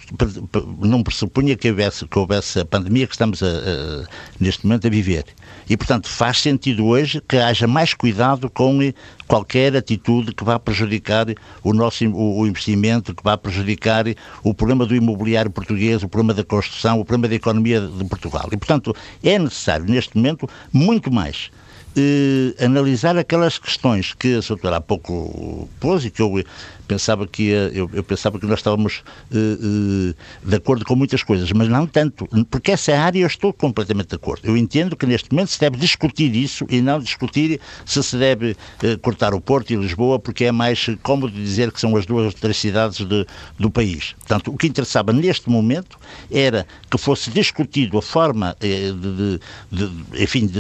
não 0.79 1.03
pressupunha 1.03 1.57
que 1.57 1.69
houvesse, 1.69 2.07
que 2.07 2.17
houvesse 2.17 2.61
a 2.61 2.65
pandemia 2.65 3.09
que 3.09 3.15
estamos 3.15 3.43
a, 3.43 3.49
a, 3.49 4.07
neste 4.39 4.65
momento 4.65 4.87
a 4.87 4.91
viver. 4.91 5.25
E, 5.69 5.77
portanto, 5.77 6.09
faz 6.09 6.39
sentido 6.39 6.87
hoje 6.87 7.21
que 7.29 7.39
haja 7.39 7.67
mais 7.67 7.93
cuidado 7.93 8.49
com 8.49 8.79
qualquer 9.27 9.75
atitude 9.75 10.33
que 10.33 10.45
vá 10.45 10.61
prejudicar 10.61 11.27
o 11.65 11.73
nosso 11.73 12.07
o, 12.07 12.47
investimento, 12.47 13.17
que 13.17 13.25
vá 13.25 13.37
prejudicar 13.37 14.05
o 14.45 14.55
problema 14.55 14.87
do 14.87 14.95
imobiliário 14.95 15.51
português, 15.51 16.05
o 16.05 16.09
problema 16.09 16.35
da 16.35 16.45
construção, 16.45 17.01
o 17.01 17.05
problema 17.05 17.31
da 17.31 17.35
economia 17.35 17.81
de 17.81 18.05
Portugal. 18.05 18.49
E, 18.53 18.57
portanto, 18.57 18.95
é 19.25 19.37
necessário, 19.41 19.87
neste 19.87 20.17
momento, 20.17 20.49
muito 20.73 21.11
mais 21.11 21.51
eh, 21.97 22.55
analisar 22.65 23.17
aquelas 23.17 23.59
questões 23.59 24.15
que 24.15 24.37
a 24.37 24.41
doutora 24.41 24.77
há 24.77 24.81
pouco 24.81 25.69
pôs 25.81 26.05
e 26.05 26.11
que 26.11 26.21
eu 26.21 26.45
pensava 26.85 27.27
que 27.27 27.45
ia, 27.45 27.71
eu, 27.73 27.91
eu, 27.93 28.05
pensava 28.05 28.39
que 28.39 28.47
nós 28.47 28.59
estávamos 28.59 29.03
uh, 29.31 29.37
uh, 29.37 30.15
de 30.49 30.57
acordo 30.57 30.85
com 30.85 30.95
muitas 30.95 31.23
coisas, 31.23 31.51
mas 31.53 31.69
não 31.69 31.87
tanto, 31.87 32.29
porque 32.51 32.73
essa 32.73 32.97
área 32.97 33.21
eu 33.21 33.27
estou 33.27 33.53
completamente 33.53 34.09
de 34.09 34.17
acordo. 34.17 34.43
Eu 34.45 34.57
entendo 34.57 34.97
que 34.97 35.07
neste 35.07 35.31
momento 35.33 35.51
se 35.51 35.61
deve 35.61 35.77
discutir 35.77 36.35
isso 36.35 36.67
e 36.69 36.81
não 36.81 37.01
discutir 37.01 37.61
se 37.87 38.03
se 38.03 38.17
deve 38.17 38.53
uh, 38.53 38.99
cortar 39.01 39.35
o 39.35 39.41
Porto 39.41 39.73
e 39.73 39.77
Lisboa, 39.77 40.19
porque 40.19 40.45
é 40.45 40.53
mais 40.53 40.87
cómodo 41.03 41.33
dizer 41.33 41.73
que 41.73 41.81
são 41.81 41.97
as 41.97 42.07
duas 42.07 42.27
outras 42.27 42.57
cidades 42.57 42.99
de, 42.99 43.27
do 43.59 43.71
país. 43.71 44.15
Portanto, 44.19 44.53
o 44.53 44.57
que 44.57 44.67
interessava 44.67 45.13
neste 45.13 45.49
momento 45.49 45.99
era 46.31 46.67
que 46.91 46.99
fosse 46.99 47.31
discutido 47.31 47.99
a 47.99 48.03
forma 48.03 48.57
de, 48.61 49.41
de, 49.71 50.23
enfim, 50.23 50.51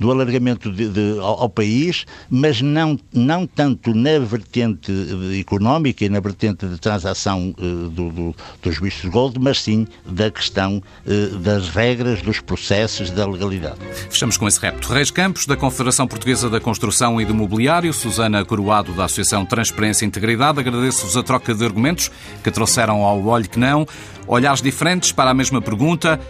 do 0.00 0.10
alargamento 0.10 0.72
ao, 1.20 1.42
ao, 1.42 1.48
país, 1.48 2.06
mas 2.30 2.60
não, 2.60 2.98
não 3.12 3.46
tanto 3.46 3.94
na 3.94 4.18
vertente 4.18 4.92
económica 5.38 5.57
económica 5.58 6.04
e 6.04 6.08
na 6.08 6.20
vertente 6.20 6.66
de 6.66 6.78
transação 6.78 7.54
uh, 7.58 7.90
do, 7.90 8.10
do, 8.10 8.36
dos 8.62 8.78
vistos 8.78 9.10
gold, 9.10 9.38
mas 9.38 9.60
sim 9.60 9.86
da 10.06 10.30
questão 10.30 10.82
uh, 11.04 11.38
das 11.38 11.68
regras, 11.68 12.22
dos 12.22 12.40
processos, 12.40 13.10
da 13.10 13.26
legalidade. 13.26 13.78
Fechamos 14.08 14.36
com 14.36 14.46
esse 14.46 14.60
repto. 14.60 14.92
Reis 14.92 15.10
Campos, 15.10 15.46
da 15.46 15.56
Confederação 15.56 16.06
Portuguesa 16.06 16.48
da 16.48 16.60
Construção 16.60 17.20
e 17.20 17.24
do 17.24 17.34
Mobiliário, 17.34 17.92
Susana 17.92 18.44
Coroado, 18.44 18.92
da 18.92 19.04
Associação 19.04 19.44
Transparência 19.44 20.04
e 20.04 20.08
Integridade, 20.08 20.60
agradeço-vos 20.60 21.16
a 21.16 21.22
troca 21.22 21.54
de 21.54 21.64
argumentos 21.64 22.10
que 22.42 22.50
trouxeram 22.50 23.02
ao 23.02 23.24
olho 23.26 23.48
que 23.48 23.58
não, 23.58 23.86
olhares 24.26 24.62
diferentes 24.62 25.12
para 25.12 25.30
a 25.30 25.34
mesma 25.34 25.60
pergunta. 25.60 26.20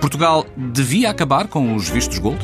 Portugal 0.00 0.46
devia 0.56 1.10
acabar 1.10 1.48
com 1.48 1.74
os 1.74 1.88
vistos 1.88 2.18
gold? 2.18 2.38